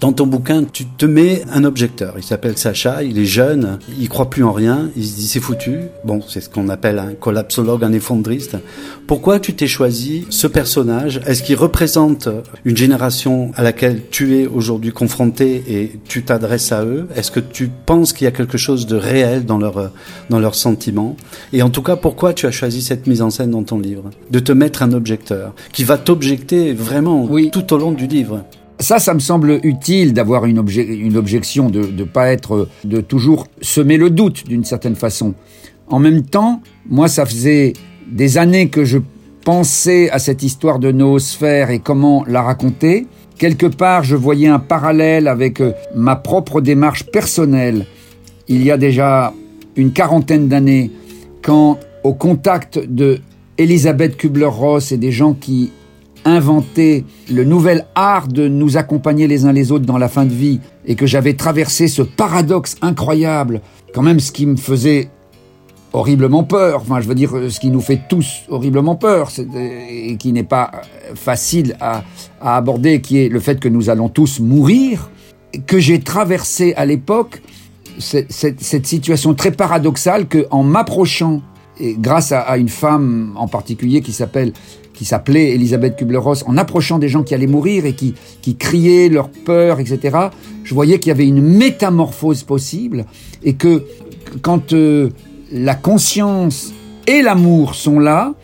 Dans 0.00 0.12
ton 0.14 0.26
bouquin, 0.26 0.64
tu 0.64 0.86
te 0.86 1.04
mets 1.04 1.42
un 1.52 1.64
objecteur. 1.64 2.14
Il 2.16 2.22
s'appelle 2.22 2.56
Sacha, 2.56 3.02
il 3.02 3.18
est 3.18 3.26
jeune, 3.26 3.78
il 3.98 4.08
croit 4.08 4.30
plus 4.30 4.42
en 4.44 4.52
rien, 4.52 4.88
il 4.96 5.04
se 5.04 5.14
dit 5.14 5.26
c'est 5.26 5.40
foutu. 5.40 5.80
Bon, 6.04 6.20
c'est 6.26 6.40
ce 6.40 6.48
qu'on 6.48 6.70
appelle 6.70 6.98
un 6.98 7.12
collapsologue, 7.12 7.84
un 7.84 7.92
effondriste. 7.92 8.56
Pourquoi 9.06 9.40
tu 9.40 9.52
t'es 9.54 9.66
choisi 9.66 10.24
ce 10.30 10.46
personnage? 10.46 11.20
Est-ce 11.26 11.42
qu'il 11.42 11.56
représente 11.56 12.30
une 12.64 12.78
génération 12.78 13.50
à 13.56 13.62
laquelle 13.62 14.00
tu 14.10 14.38
es 14.38 14.46
aujourd'hui 14.46 14.90
confronté 14.90 15.62
et 15.68 15.92
tu 16.08 16.22
t'adresses 16.24 16.72
à 16.72 16.82
eux? 16.84 17.06
Est-ce 17.14 17.30
que 17.30 17.40
tu 17.40 17.68
penses 17.84 18.14
qu'il 18.14 18.24
y 18.24 18.28
a 18.28 18.32
quelque 18.32 18.56
chose 18.56 18.86
de 18.86 18.96
réel 18.96 19.44
dans 19.44 19.58
leur 19.58 19.90
dans 20.30 20.38
leurs 20.38 20.54
sentiments? 20.54 21.14
Et 21.52 21.60
en 21.62 21.68
tout 21.68 21.82
cas, 21.82 21.96
pourquoi 21.96 22.32
tu 22.32 22.46
as 22.46 22.50
choisi 22.50 22.80
cette 22.80 23.06
mise 23.06 23.20
en 23.20 23.28
scène 23.28 23.50
dans 23.50 23.64
ton 23.64 23.78
livre? 23.78 24.04
De 24.30 24.38
te 24.38 24.52
mettre 24.52 24.82
un 24.82 24.92
objecteur 24.92 25.54
qui 25.72 25.84
va 25.84 25.98
t'objecter 25.98 26.72
vraiment 26.72 27.26
Oui. 27.28 27.50
tout 27.52 27.70
au 27.74 27.76
long 27.76 27.92
du 27.92 28.06
livre. 28.06 28.44
Ça, 28.80 28.98
ça 28.98 29.12
me 29.12 29.20
semble 29.20 29.60
utile 29.62 30.14
d'avoir 30.14 30.46
une, 30.46 30.58
obje- 30.60 30.88
une 30.88 31.16
objection, 31.18 31.68
de 31.68 31.80
ne 31.80 32.04
pas 32.04 32.32
être, 32.32 32.66
de 32.84 33.00
toujours 33.02 33.46
semer 33.60 33.98
le 33.98 34.08
doute 34.08 34.46
d'une 34.48 34.64
certaine 34.64 34.96
façon. 34.96 35.34
En 35.88 35.98
même 35.98 36.22
temps, 36.22 36.62
moi, 36.88 37.06
ça 37.06 37.26
faisait 37.26 37.74
des 38.10 38.38
années 38.38 38.68
que 38.70 38.84
je 38.84 38.98
pensais 39.44 40.10
à 40.10 40.18
cette 40.18 40.42
histoire 40.42 40.78
de 40.78 40.92
noosphère 40.92 41.70
et 41.70 41.78
comment 41.78 42.24
la 42.26 42.42
raconter. 42.42 43.06
Quelque 43.38 43.66
part, 43.66 44.02
je 44.02 44.16
voyais 44.16 44.48
un 44.48 44.58
parallèle 44.58 45.28
avec 45.28 45.60
euh, 45.60 45.72
ma 45.94 46.16
propre 46.16 46.60
démarche 46.60 47.04
personnelle. 47.04 47.86
Il 48.48 48.64
y 48.64 48.70
a 48.70 48.78
déjà 48.78 49.32
une 49.76 49.92
quarantaine 49.92 50.48
d'années, 50.48 50.90
quand 51.42 51.78
au 52.02 52.14
contact 52.14 52.78
de 52.78 53.18
Elisabeth 53.58 54.16
Kubler-Ross 54.16 54.92
et 54.92 54.96
des 54.96 55.12
gens 55.12 55.34
qui 55.34 55.70
inventaient 56.24 57.04
le 57.30 57.44
nouvel 57.44 57.86
art 57.94 58.28
de 58.28 58.48
nous 58.48 58.76
accompagner 58.76 59.26
les 59.26 59.44
uns 59.44 59.52
les 59.52 59.72
autres 59.72 59.86
dans 59.86 59.98
la 59.98 60.08
fin 60.08 60.24
de 60.24 60.32
vie 60.32 60.60
et 60.86 60.94
que 60.94 61.06
j'avais 61.06 61.34
traversé 61.34 61.88
ce 61.88 62.02
paradoxe 62.02 62.76
incroyable, 62.82 63.60
quand 63.94 64.02
même 64.02 64.20
ce 64.20 64.32
qui 64.32 64.46
me 64.46 64.56
faisait 64.56 65.10
horriblement 65.92 66.44
peur, 66.44 66.82
enfin 66.82 67.00
je 67.00 67.08
veux 67.08 67.14
dire 67.14 67.32
ce 67.48 67.58
qui 67.58 67.70
nous 67.70 67.80
fait 67.80 68.00
tous 68.08 68.42
horriblement 68.48 68.94
peur 68.94 69.30
et 69.56 70.16
qui 70.16 70.32
n'est 70.32 70.44
pas 70.44 70.70
facile 71.14 71.76
à, 71.80 72.04
aborder, 72.40 73.00
qui 73.00 73.18
est 73.18 73.28
le 73.28 73.40
fait 73.40 73.58
que 73.58 73.68
nous 73.68 73.90
allons 73.90 74.08
tous 74.08 74.40
mourir, 74.40 75.10
que 75.66 75.80
j'ai 75.80 76.00
traversé 76.00 76.74
à 76.74 76.86
l'époque 76.86 77.42
cette, 77.98 78.86
situation 78.86 79.34
très 79.34 79.50
paradoxale 79.50 80.28
que 80.28 80.46
en 80.50 80.62
m'approchant 80.62 81.42
et 81.80 81.96
grâce 81.98 82.30
à 82.32 82.56
une 82.56 82.68
femme 82.68 83.32
en 83.36 83.48
particulier 83.48 84.00
qui 84.00 84.12
s'appelle 84.12 84.52
qui 85.00 85.06
s'appelait 85.06 85.54
Elisabeth 85.54 85.96
Kubler-Ross, 85.96 86.44
en 86.46 86.58
approchant 86.58 86.98
des 86.98 87.08
gens 87.08 87.22
qui 87.22 87.34
allaient 87.34 87.46
mourir 87.46 87.86
et 87.86 87.94
qui, 87.94 88.12
qui 88.42 88.56
criaient 88.56 89.08
leur 89.08 89.30
peur, 89.30 89.80
etc., 89.80 90.28
je 90.62 90.74
voyais 90.74 90.98
qu'il 90.98 91.08
y 91.08 91.12
avait 91.12 91.26
une 91.26 91.40
métamorphose 91.40 92.42
possible 92.42 93.06
et 93.42 93.54
que 93.54 93.82
quand 94.42 94.74
euh, 94.74 95.08
la 95.50 95.74
conscience 95.74 96.74
et 97.06 97.22
l'amour 97.22 97.76
sont 97.76 97.98
là, 97.98 98.34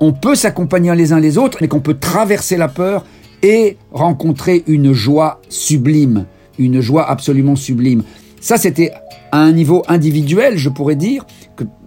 on 0.00 0.12
peut 0.12 0.34
s'accompagner 0.34 0.92
les 0.96 1.12
uns 1.12 1.20
les 1.20 1.38
autres, 1.38 1.58
mais 1.60 1.68
qu'on 1.68 1.78
peut 1.78 1.98
traverser 2.00 2.56
la 2.56 2.66
peur 2.66 3.04
et 3.44 3.76
rencontrer 3.92 4.64
une 4.66 4.92
joie 4.92 5.40
sublime, 5.48 6.26
une 6.58 6.80
joie 6.80 7.08
absolument 7.08 7.54
sublime. 7.54 8.02
Ça, 8.40 8.56
c'était 8.56 8.90
à 9.30 9.38
un 9.38 9.52
niveau 9.52 9.84
individuel, 9.86 10.58
je 10.58 10.70
pourrais 10.70 10.96
dire, 10.96 11.24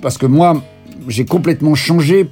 parce 0.01 0.17
que 0.17 0.27
moi, 0.27 0.63
j'ai 1.09 1.25
complètement 1.25 1.75
changé 1.75 2.29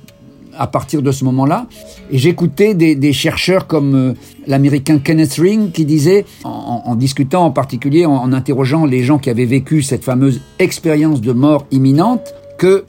à 0.57 0.67
partir 0.67 1.01
de 1.01 1.11
ce 1.11 1.23
moment-là. 1.25 1.67
Et 2.11 2.17
j'écoutais 2.17 2.73
des, 2.73 3.13
chercheurs 3.13 3.67
comme 3.67 3.95
euh, 3.95 4.13
l'américain 4.47 4.99
Kenneth 4.99 5.33
Ring 5.33 5.71
qui 5.71 5.85
disait, 5.85 6.25
en, 6.43 6.95
discutant 6.95 7.45
en 7.45 7.51
particulier, 7.51 8.05
en, 8.05 8.31
interrogeant 8.33 8.85
les 8.85 9.03
gens 9.03 9.17
qui 9.17 9.29
avaient 9.29 9.45
vécu 9.45 9.81
cette 9.81 10.03
fameuse 10.03 10.41
expérience 10.59 11.21
de 11.21 11.31
mort 11.31 11.65
imminente, 11.71 12.33
que 12.57 12.85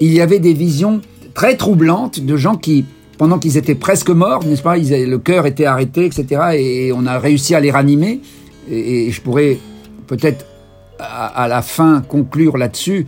il 0.00 0.12
y 0.12 0.20
avait 0.20 0.40
des 0.40 0.54
visions 0.54 1.00
très 1.34 1.56
troublantes 1.56 2.20
de 2.20 2.36
gens 2.36 2.56
qui, 2.56 2.84
pendant 3.16 3.38
qu'ils 3.38 3.56
étaient 3.56 3.74
presque 3.74 4.10
morts, 4.10 4.44
n'est-ce 4.44 4.62
pas, 4.62 4.76
le 4.76 5.16
cœur 5.16 5.46
était 5.46 5.66
arrêté, 5.66 6.04
etc. 6.04 6.42
Et 6.58 6.92
on 6.92 7.06
a 7.06 7.18
réussi 7.18 7.54
à 7.54 7.60
les 7.60 7.70
ranimer. 7.70 8.20
Et, 8.70 9.10
je 9.10 9.20
pourrais 9.20 9.58
peut-être 10.06 10.46
à, 10.98 11.26
à 11.26 11.48
la 11.48 11.62
fin 11.62 12.02
conclure 12.02 12.56
là-dessus. 12.56 13.06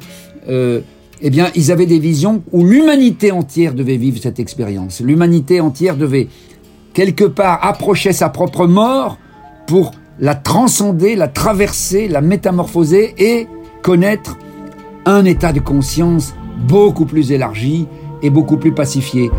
Euh, 0.48 0.80
eh 1.22 1.30
bien, 1.30 1.48
ils 1.54 1.72
avaient 1.72 1.86
des 1.86 1.98
visions 1.98 2.42
où 2.52 2.64
l'humanité 2.64 3.32
entière 3.32 3.74
devait 3.74 3.96
vivre 3.96 4.18
cette 4.20 4.38
expérience. 4.38 5.00
L'humanité 5.00 5.60
entière 5.60 5.96
devait, 5.96 6.28
quelque 6.92 7.24
part, 7.24 7.64
approcher 7.64 8.12
sa 8.12 8.28
propre 8.28 8.66
mort 8.66 9.18
pour 9.66 9.92
la 10.18 10.34
transcender, 10.34 11.16
la 11.16 11.28
traverser, 11.28 12.08
la 12.08 12.20
métamorphoser 12.20 13.14
et 13.18 13.48
connaître 13.82 14.36
un 15.04 15.24
état 15.24 15.52
de 15.52 15.60
conscience 15.60 16.34
beaucoup 16.68 17.06
plus 17.06 17.32
élargi 17.32 17.86
et 18.22 18.30
beaucoup 18.30 18.56
plus 18.56 18.72
pacifié. 18.72 19.30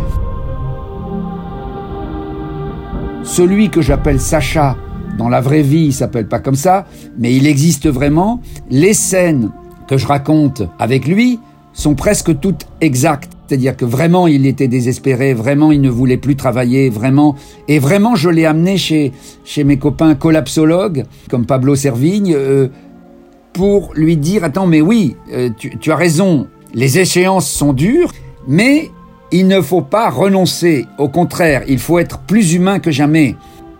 Celui 3.23 3.69
que 3.69 3.81
j'appelle 3.81 4.21
Sacha, 4.21 4.77
dans 5.17 5.29
la 5.29 5.41
vraie 5.41 5.63
vie, 5.63 5.85
il 5.85 5.93
s'appelle 5.93 6.27
pas 6.27 6.39
comme 6.39 6.55
ça, 6.55 6.85
mais 7.17 7.35
il 7.35 7.45
existe 7.47 7.87
vraiment. 7.87 8.39
Les 8.69 8.93
scènes 8.93 9.51
que 9.87 9.97
je 9.97 10.07
raconte 10.07 10.63
avec 10.79 11.07
lui 11.07 11.39
sont 11.77 11.95
presque 11.95 12.37
toutes 12.39 12.67
exactes. 12.81 13.31
C'est-à-dire 13.47 13.77
que 13.77 13.85
vraiment 13.85 14.27
il 14.27 14.45
était 14.45 14.67
désespéré, 14.67 15.33
vraiment 15.33 15.71
il 15.71 15.79
ne 15.79 15.89
voulait 15.89 16.17
plus 16.17 16.35
travailler, 16.35 16.89
vraiment. 16.89 17.35
Et 17.69 17.79
vraiment 17.79 18.15
je 18.15 18.29
l'ai 18.29 18.45
amené 18.45 18.77
chez, 18.77 19.13
chez 19.45 19.63
mes 19.63 19.77
copains 19.77 20.15
collapsologues, 20.15 21.05
comme 21.29 21.45
Pablo 21.45 21.75
Servigne, 21.75 22.33
euh, 22.35 22.67
pour 23.53 23.93
lui 23.95 24.17
dire, 24.17 24.43
attends, 24.43 24.67
mais 24.67 24.81
oui, 24.81 25.15
euh, 25.31 25.49
tu, 25.57 25.77
tu 25.77 25.91
as 25.91 25.95
raison, 25.95 26.47
les 26.73 26.99
échéances 26.99 27.49
sont 27.49 27.73
dures, 27.73 28.11
mais 28.47 28.91
il 29.31 29.47
ne 29.47 29.61
faut 29.61 29.81
pas 29.81 30.09
renoncer. 30.09 30.85
Au 30.97 31.09
contraire, 31.09 31.63
il 31.67 31.79
faut 31.79 31.99
être 31.99 32.19
plus 32.19 32.53
humain 32.53 32.79
que 32.79 32.91
jamais. 32.91 33.35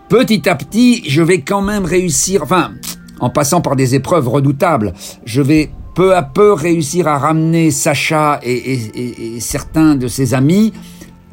Petit 0.08 0.48
à 0.48 0.54
petit, 0.54 1.02
je 1.06 1.20
vais 1.20 1.40
quand 1.40 1.62
même 1.62 1.84
réussir, 1.84 2.42
enfin, 2.42 2.72
en 3.20 3.28
passant 3.28 3.60
par 3.60 3.76
des 3.76 3.94
épreuves 3.94 4.28
redoutables, 4.28 4.94
je 5.24 5.42
vais 5.42 5.70
peu 5.98 6.14
à 6.14 6.22
peu 6.22 6.52
réussir 6.52 7.08
à 7.08 7.18
ramener 7.18 7.72
Sacha 7.72 8.38
et, 8.44 9.40
certains 9.40 9.96
de 9.96 10.06
ses 10.06 10.32
amis 10.32 10.72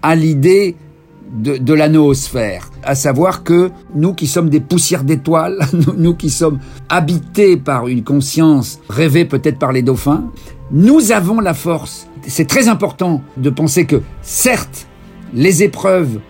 à 0.01 0.15
l'idée 0.15 0.75
de, 1.31 1.57
de 1.57 1.73
la 1.75 1.87
noosphère, 1.87 2.71
à 2.81 2.95
savoir 2.95 3.43
que 3.43 3.69
nous 3.93 4.15
qui 4.15 4.25
sommes 4.25 4.49
des 4.49 4.61
poussières 4.61 5.03
d'étoiles, 5.03 5.59
nous, 5.73 5.93
nous 5.95 6.15
qui 6.15 6.31
sommes 6.31 6.57
habités 6.89 7.57
par 7.57 7.87
une 7.87 8.03
conscience 8.03 8.79
rêvée 8.89 9.25
peut-être 9.25 9.59
par 9.59 9.71
les 9.71 9.83
dauphins, 9.83 10.31
nous 10.71 11.11
avons 11.11 11.41
la 11.41 11.53
force. 11.53 12.07
C'est 12.25 12.47
très 12.47 12.67
important 12.67 13.21
de 13.37 13.51
penser 13.51 13.85
que 13.85 14.01
certes, 14.23 14.87
les 15.35 15.61
épreuves 15.61 16.21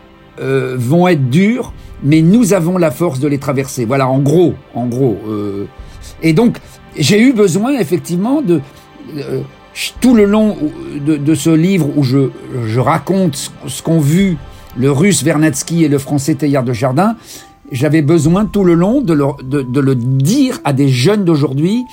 euh, 0.41 0.75
vont 0.77 1.07
être 1.07 1.29
dures, 1.29 1.71
mais 2.03 2.21
nous 2.21 2.51
avons 2.51 2.77
la 2.77 2.91
force 2.91 3.21
de 3.21 3.29
les 3.29 3.37
traverser. 3.37 3.85
Voilà, 3.85 4.09
en 4.09 4.19
gros, 4.19 4.55
en 4.73 4.87
gros. 4.87 5.17
euh, 5.25 5.67
et 6.21 6.33
donc, 6.33 6.57
j'ai 6.97 7.21
eu 7.21 7.34
besoin 7.34 7.77
effectivement 7.79 8.41
de 8.41 8.62
euh, 9.17 9.41
tout 10.01 10.15
le 10.15 10.25
long 10.25 10.58
de, 11.05 11.36
ce 11.36 11.49
livre 11.49 11.89
où 11.97 12.03
je, 12.03 12.29
je 12.65 12.79
raconte 12.79 13.36
ce, 13.36 13.49
ce 13.67 13.84
qu'ont 13.84 13.99
vu 13.99 14.38
le 14.77 14.91
russe 14.91 15.23
Vernadsky 15.23 15.84
et 15.84 15.89
le 15.89 15.97
français 15.97 16.36
Teilhard 16.36 16.63
de 16.63 16.73
Jardin, 16.73 17.15
j'avais 17.71 18.01
besoin 18.01 18.45
tout 18.45 18.63
le 18.63 18.73
long 18.73 19.01
de 19.01 19.13
le, 19.13 19.25
de, 19.43 19.62
de 19.62 19.79
le 19.79 19.95
dire 19.95 20.60
à 20.63 20.73
des 20.73 20.88
jeunes 20.89 21.25
d'aujourd'hui 21.25 21.84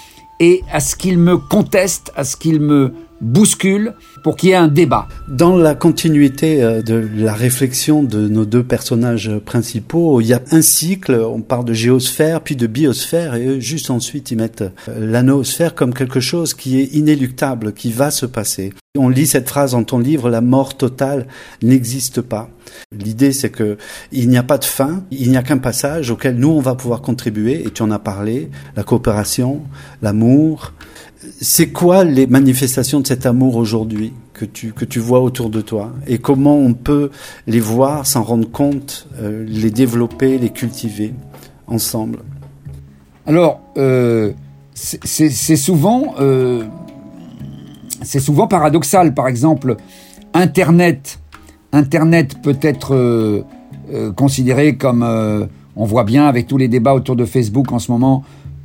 et 0.41 0.63
à 0.73 0.81
ce 0.81 0.97
qu'ils 0.97 1.19
me 1.19 1.37
contestent, 1.39 2.13
à 2.17 2.25
ce 2.25 2.37
qu'ils 2.37 2.61
me 2.61 2.93
bousculent, 3.21 3.95
pour 4.23 4.37
qu'il 4.37 4.51
y 4.51 4.53
ait 4.53 4.57
un 4.57 4.69
débat. 4.69 5.09
Dans 5.29 5.57
la 5.57 5.75
continuité 5.75 6.63
euh, 6.63 6.83
de 6.83 7.09
la 7.17 7.35
réflexion 7.35 8.03
de 8.03 8.29
nos 8.29 8.45
deux 8.45 8.63
personnages 8.63 9.31
principaux, 9.45 10.21
il 10.21 10.29
y 10.29 10.33
a 10.33 10.41
un 10.51 10.63
cycle, 10.63 11.15
on 11.15 11.41
parle 11.41 11.65
de 11.65 11.73
géosphère, 11.73 12.41
puis 12.41 12.57
de 12.57 12.67
biosphère, 12.67 13.35
et 13.35 13.47
eux, 13.47 13.61
juste 13.61 13.91
ensuite, 13.91 14.31
ils 14.31 14.37
mettent 14.37 14.63
euh, 14.63 15.11
la 15.11 15.23
noosphère 15.23 15.75
comme 15.75 15.95
quelque 15.95 16.21
chose 16.21 16.55
qui 16.55 16.81
est 16.81 16.95
inéluctable, 16.95 17.73
qui 17.73 17.93
va 17.93 18.11
se 18.11 18.27
passer. 18.27 18.73
On 18.99 19.09
lit 19.09 19.27
cette 19.27 19.49
phrase 19.49 19.73
dans 19.73 19.85
ton 19.85 19.99
livre, 19.99 20.29
la 20.29 20.43
mort 20.43 20.77
totale 20.77 21.27
n'existe 21.63 22.21
pas. 22.21 22.51
L'idée, 22.93 23.33
c'est 23.33 23.51
que 23.51 23.79
il 24.13 24.29
n'y 24.29 24.37
a 24.37 24.43
pas 24.43 24.59
de 24.59 24.65
fin, 24.65 25.03
il 25.11 25.31
n'y 25.31 25.37
a 25.37 25.43
qu'un 25.43 25.59
passage 25.59 26.11
auquel 26.11 26.37
nous, 26.37 26.51
on 26.51 26.61
va 26.61 26.75
pouvoir 26.75 27.01
contribuer, 27.01 27.67
et 27.67 27.71
tu 27.71 27.83
en 27.83 27.91
as 27.91 27.99
parlé, 27.99 28.51
la 28.77 28.83
coopération, 28.83 29.63
l'amour, 30.03 30.73
c'est 31.41 31.69
quoi 31.69 32.05
les 32.05 32.27
manifestations 32.27 33.01
de 33.01 33.07
cet 33.07 33.27
amour 33.27 33.57
aujourd'hui? 33.57 34.12
Que 34.43 34.47
tu, 34.47 34.73
que 34.73 34.85
tu 34.85 34.99
vois 34.99 35.21
autour 35.21 35.51
de 35.51 35.61
toi 35.61 35.93
et 36.09 36.19
comment 36.19 36.57
on 36.57 36.75
peut 36.75 37.11
les 37.47 37.61
voir, 37.61 38.07
s'en 38.07 38.25
rendre 38.25 38.51
compte, 38.51 39.07
euh, 39.21 39.45
les 39.47 39.71
développer, 39.71 40.37
les 40.37 40.51
cultiver 40.51 41.15
ensemble 41.69 42.19
Alors, 43.25 43.61
euh, 43.77 44.33
c'est 44.75 45.57
souvent, 45.57 46.15
euh, 46.19 46.65
souvent 48.03 48.49
paradoxal. 48.49 49.15
Par 49.15 49.29
exemple, 49.29 49.77
Internet, 50.35 51.21
Internet 51.71 52.43
peut 52.43 52.59
être 52.63 52.97
euh, 52.97 53.45
euh, 53.93 54.11
considéré 54.11 54.77
comme, 54.77 55.07
on 55.77 55.85
voit 55.85 56.05
bien 56.05 56.27
avec 56.27 56.49
tous 56.49 56.59
les 56.59 56.67
débats 56.67 56.95
autour 56.95 57.15
de 57.15 57.27
Facebook 57.27 57.71
en 57.71 57.79
ce 57.79 57.93
moment, 57.93 58.25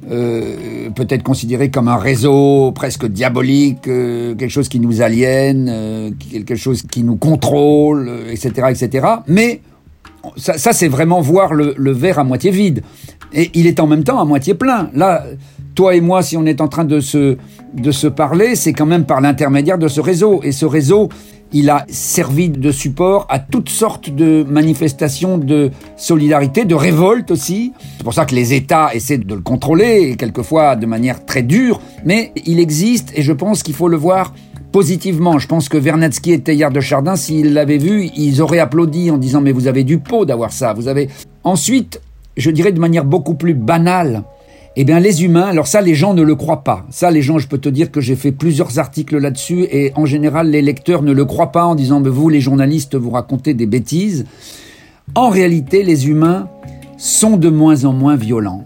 euh, 0.09 0.89
peut 0.95 1.07
être 1.09 1.23
considéré 1.23 1.69
comme 1.69 1.87
un 1.87 1.97
réseau 1.97 2.71
presque 2.71 3.05
diabolique, 3.07 3.87
euh, 3.87 4.35
quelque 4.35 4.51
chose 4.51 4.69
qui 4.69 4.79
nous 4.79 5.01
aliène, 5.01 5.67
euh, 5.69 6.11
quelque 6.31 6.55
chose 6.55 6.83
qui 6.83 7.03
nous 7.03 7.15
contrôle, 7.15 8.07
euh, 8.07 8.31
etc., 8.31 8.67
etc. 8.69 9.07
Mais 9.27 9.61
ça, 10.35 10.57
ça, 10.57 10.73
c'est 10.73 10.87
vraiment 10.87 11.21
voir 11.21 11.53
le, 11.53 11.73
le 11.77 11.91
verre 11.91 12.19
à 12.19 12.23
moitié 12.23 12.51
vide. 12.51 12.83
Et 13.33 13.51
il 13.53 13.67
est 13.67 13.79
en 13.79 13.87
même 13.87 14.03
temps 14.03 14.19
à 14.19 14.25
moitié 14.25 14.53
plein. 14.53 14.89
Là, 14.93 15.25
toi 15.75 15.95
et 15.95 16.01
moi, 16.01 16.21
si 16.21 16.37
on 16.37 16.45
est 16.45 16.61
en 16.61 16.67
train 16.67 16.85
de 16.85 16.99
se, 16.99 17.37
de 17.73 17.91
se 17.91 18.07
parler, 18.07 18.55
c'est 18.55 18.73
quand 18.73 18.85
même 18.85 19.05
par 19.05 19.21
l'intermédiaire 19.21 19.77
de 19.77 19.87
ce 19.87 20.01
réseau. 20.01 20.41
Et 20.43 20.51
ce 20.51 20.65
réseau, 20.65 21.09
Il 21.53 21.69
a 21.69 21.85
servi 21.89 22.49
de 22.49 22.71
support 22.71 23.25
à 23.29 23.39
toutes 23.39 23.69
sortes 23.69 24.09
de 24.09 24.45
manifestations 24.47 25.37
de 25.37 25.71
solidarité, 25.95 26.65
de 26.65 26.75
révolte 26.75 27.31
aussi. 27.31 27.73
C'est 27.97 28.03
pour 28.03 28.13
ça 28.13 28.25
que 28.25 28.35
les 28.35 28.53
États 28.53 28.93
essaient 28.93 29.17
de 29.17 29.35
le 29.35 29.41
contrôler, 29.41 30.15
quelquefois 30.17 30.75
de 30.75 30.85
manière 30.85 31.25
très 31.25 31.43
dure, 31.43 31.79
mais 32.05 32.31
il 32.45 32.59
existe 32.59 33.13
et 33.15 33.21
je 33.21 33.31
pense 33.31 33.63
qu'il 33.63 33.75
faut 33.75 33.87
le 33.87 33.97
voir 33.97 34.33
positivement. 34.71 35.39
Je 35.39 35.47
pense 35.47 35.69
que 35.69 35.77
Vernadsky 35.77 36.33
et 36.33 36.41
Teilhard 36.41 36.71
de 36.71 36.81
Chardin, 36.81 37.15
s'ils 37.15 37.53
l'avaient 37.53 37.77
vu, 37.77 38.09
ils 38.15 38.41
auraient 38.41 38.59
applaudi 38.59 39.09
en 39.09 39.17
disant 39.17 39.41
mais 39.41 39.51
vous 39.51 39.67
avez 39.67 39.83
du 39.83 39.99
pot 39.99 40.25
d'avoir 40.25 40.51
ça. 40.51 40.73
Vous 40.73 40.87
avez 40.87 41.09
ensuite, 41.43 42.01
je 42.35 42.51
dirais 42.51 42.71
de 42.71 42.79
manière 42.79 43.05
beaucoup 43.05 43.35
plus 43.35 43.53
banale, 43.53 44.23
eh 44.79 44.83
bien, 44.83 44.99
les 44.99 45.23
humains, 45.23 45.47
alors 45.47 45.65
ça, 45.65 45.81
les 45.81 45.95
gens 45.95 46.13
ne 46.13 46.21
le 46.21 46.35
croient 46.35 46.63
pas. 46.63 46.85
Ça, 46.91 47.09
les 47.09 47.23
gens, 47.23 47.39
je 47.39 47.47
peux 47.47 47.57
te 47.57 47.67
dire 47.67 47.89
que 47.91 47.99
j'ai 47.99 48.15
fait 48.15 48.31
plusieurs 48.31 48.77
articles 48.77 49.17
là-dessus 49.17 49.63
et 49.71 49.91
en 49.95 50.05
général, 50.05 50.51
les 50.51 50.61
lecteurs 50.61 51.01
ne 51.01 51.13
le 51.13 51.25
croient 51.25 51.51
pas 51.51 51.65
en 51.65 51.73
disant, 51.73 51.99
mais 51.99 52.09
vous, 52.09 52.29
les 52.29 52.41
journalistes, 52.41 52.93
vous 52.93 53.09
racontez 53.09 53.55
des 53.55 53.65
bêtises. 53.65 54.25
En 55.15 55.29
réalité, 55.29 55.81
les 55.81 56.07
humains 56.07 56.47
sont 56.95 57.37
de 57.37 57.49
moins 57.49 57.85
en 57.85 57.91
moins 57.91 58.15
violents. 58.15 58.65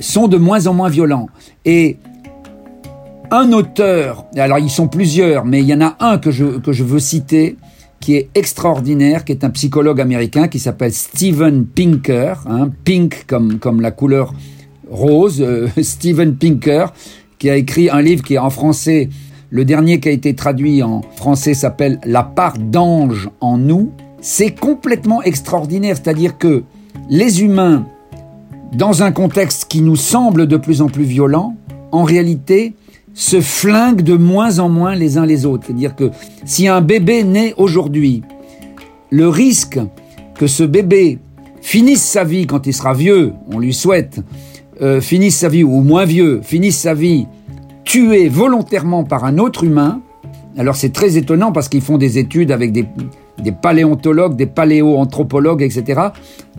Sont 0.00 0.26
de 0.26 0.38
moins 0.38 0.66
en 0.66 0.74
moins 0.74 0.88
violents. 0.88 1.28
Et 1.64 1.98
un 3.30 3.52
auteur, 3.52 4.26
alors 4.36 4.58
ils 4.58 4.70
sont 4.70 4.88
plusieurs, 4.88 5.44
mais 5.44 5.60
il 5.60 5.66
y 5.66 5.74
en 5.74 5.82
a 5.82 5.96
un 6.00 6.18
que 6.18 6.32
je, 6.32 6.58
que 6.58 6.72
je 6.72 6.82
veux 6.82 6.98
citer, 6.98 7.56
qui 8.00 8.16
est 8.16 8.28
extraordinaire, 8.34 9.24
qui 9.24 9.30
est 9.30 9.44
un 9.44 9.50
psychologue 9.50 10.00
américain 10.00 10.48
qui 10.48 10.58
s'appelle 10.58 10.92
Steven 10.92 11.64
Pinker, 11.64 12.42
hein, 12.48 12.70
pink 12.82 13.24
comme, 13.28 13.60
comme 13.60 13.80
la 13.80 13.92
couleur 13.92 14.34
rose, 14.90 15.40
euh, 15.40 15.68
Steven 15.82 16.36
Pinker, 16.36 16.92
qui 17.38 17.50
a 17.50 17.56
écrit 17.56 17.90
un 17.90 18.00
livre 18.00 18.22
qui 18.22 18.34
est 18.34 18.38
en 18.38 18.50
français, 18.50 19.08
le 19.50 19.64
dernier 19.64 20.00
qui 20.00 20.08
a 20.08 20.12
été 20.12 20.34
traduit 20.34 20.82
en 20.82 21.02
français 21.16 21.54
s'appelle 21.54 22.00
La 22.04 22.22
part 22.22 22.58
d'ange 22.58 23.28
en 23.40 23.58
nous. 23.58 23.92
C'est 24.20 24.50
complètement 24.50 25.22
extraordinaire, 25.22 25.96
c'est-à-dire 25.96 26.36
que 26.38 26.64
les 27.08 27.42
humains, 27.42 27.86
dans 28.72 29.02
un 29.02 29.12
contexte 29.12 29.66
qui 29.68 29.82
nous 29.82 29.96
semble 29.96 30.46
de 30.46 30.56
plus 30.56 30.82
en 30.82 30.88
plus 30.88 31.04
violent, 31.04 31.54
en 31.92 32.02
réalité, 32.02 32.74
se 33.14 33.40
flinguent 33.40 34.02
de 34.02 34.14
moins 34.14 34.58
en 34.58 34.68
moins 34.68 34.94
les 34.94 35.16
uns 35.16 35.26
les 35.26 35.46
autres. 35.46 35.64
C'est-à-dire 35.66 35.94
que 35.94 36.10
si 36.44 36.68
un 36.68 36.80
bébé 36.80 37.24
naît 37.24 37.54
aujourd'hui, 37.56 38.22
le 39.10 39.28
risque 39.28 39.78
que 40.34 40.46
ce 40.46 40.64
bébé 40.64 41.18
finisse 41.62 42.02
sa 42.02 42.24
vie 42.24 42.46
quand 42.46 42.66
il 42.66 42.74
sera 42.74 42.92
vieux, 42.92 43.32
on 43.52 43.58
lui 43.58 43.72
souhaite, 43.72 44.20
euh, 44.80 45.00
finisse 45.00 45.38
sa 45.38 45.48
vie, 45.48 45.64
ou 45.64 45.82
moins 45.82 46.04
vieux, 46.04 46.40
finisse 46.42 46.78
sa 46.78 46.94
vie 46.94 47.26
tué 47.84 48.28
volontairement 48.28 49.04
par 49.04 49.24
un 49.24 49.38
autre 49.38 49.64
humain, 49.64 50.00
alors 50.58 50.76
c'est 50.76 50.92
très 50.92 51.16
étonnant 51.16 51.52
parce 51.52 51.68
qu'ils 51.68 51.82
font 51.82 51.98
des 51.98 52.18
études 52.18 52.50
avec 52.50 52.72
des, 52.72 52.86
des 53.42 53.52
paléontologues, 53.52 54.36
des 54.36 54.46
paléoanthropologues, 54.46 55.62
etc. 55.62 56.00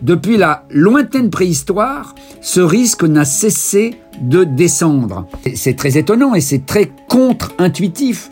Depuis 0.00 0.36
la 0.36 0.64
lointaine 0.70 1.30
préhistoire, 1.30 2.14
ce 2.40 2.60
risque 2.60 3.02
n'a 3.02 3.24
cessé 3.24 3.94
de 4.20 4.44
descendre. 4.44 5.26
C'est 5.54 5.76
très 5.76 5.98
étonnant 5.98 6.34
et 6.34 6.40
c'est 6.40 6.64
très 6.64 6.90
contre-intuitif 7.08 8.30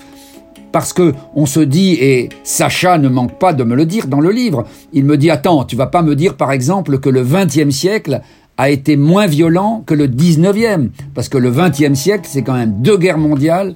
parce 0.71 0.93
que 0.93 1.15
on 1.35 1.47
se 1.47 1.61
dit 1.61 1.95
et 1.95 2.29
Sacha 2.45 2.99
ne 2.99 3.09
manque 3.09 3.39
pas 3.39 3.53
de 3.53 3.65
me 3.65 3.75
le 3.75 3.87
dire 3.87 4.07
dans 4.07 4.21
le 4.21 4.31
livre. 4.31 4.65
Il 4.93 5.05
me 5.05 5.17
dit 5.17 5.31
attends, 5.31 5.65
tu 5.65 5.75
vas 5.75 5.87
pas 5.87 6.03
me 6.03 6.15
dire 6.15 6.37
par 6.37 6.53
exemple 6.53 6.99
que 6.99 7.09
le 7.09 7.25
XXe 7.25 7.75
siècle 7.75 8.21
a 8.59 8.71
été 8.71 8.97
moins 8.97 9.27
violent 9.27 9.83
que 9.87 9.95
le 9.95 10.09
19e 10.09 10.89
parce 11.15 11.29
que 11.29 11.39
le 11.39 11.51
XXe 11.51 11.95
siècle 11.99 12.27
c'est 12.29 12.43
quand 12.43 12.55
même 12.55 12.75
deux 12.81 12.97
guerres 12.97 13.19
mondiales, 13.19 13.75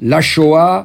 la 0.00 0.20
Shoah, 0.20 0.84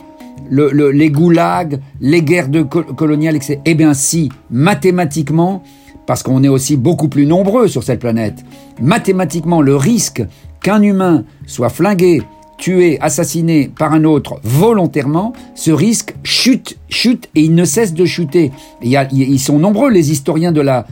le- 0.50 0.72
le- 0.72 0.92
les 0.92 1.10
goulags, 1.12 1.80
les 2.00 2.22
guerres 2.22 2.48
de 2.50 2.62
col- 2.62 2.86
coloniales, 2.96 3.36
etc. 3.36 3.60
Eh 3.66 3.76
bien 3.76 3.94
si, 3.94 4.30
mathématiquement, 4.52 5.64
parce 6.08 6.24
qu'on 6.24 6.44
est 6.44 6.48
aussi 6.48 6.78
beaucoup 6.78 7.08
plus 7.10 7.26
nombreux 7.26 7.68
sur 7.68 7.84
cette 7.84 8.00
planète, 8.00 8.44
mathématiquement 8.82 9.62
le 9.62 9.76
risque 9.76 10.24
qu'un 10.62 10.82
humain 10.82 11.26
soit 11.46 11.70
flingué, 11.70 12.22
tué, 12.58 12.98
assassiné 13.02 13.70
par 13.78 13.94
un 13.94 14.04
autre 14.06 14.40
volontairement, 14.44 15.34
ce 15.56 15.72
risque 15.72 16.16
chute, 16.24 16.78
chute 16.90 17.30
et 17.36 17.42
il 17.44 17.54
ne 17.56 17.64
cesse 17.66 17.94
de 17.94 18.06
chuter. 18.06 18.52
Ils 18.82 19.40
sont 19.40 19.60
nombreux 19.60 19.90
les 19.92 20.12
historiens 20.12 20.52
de 20.52 20.62
la, 20.62 20.86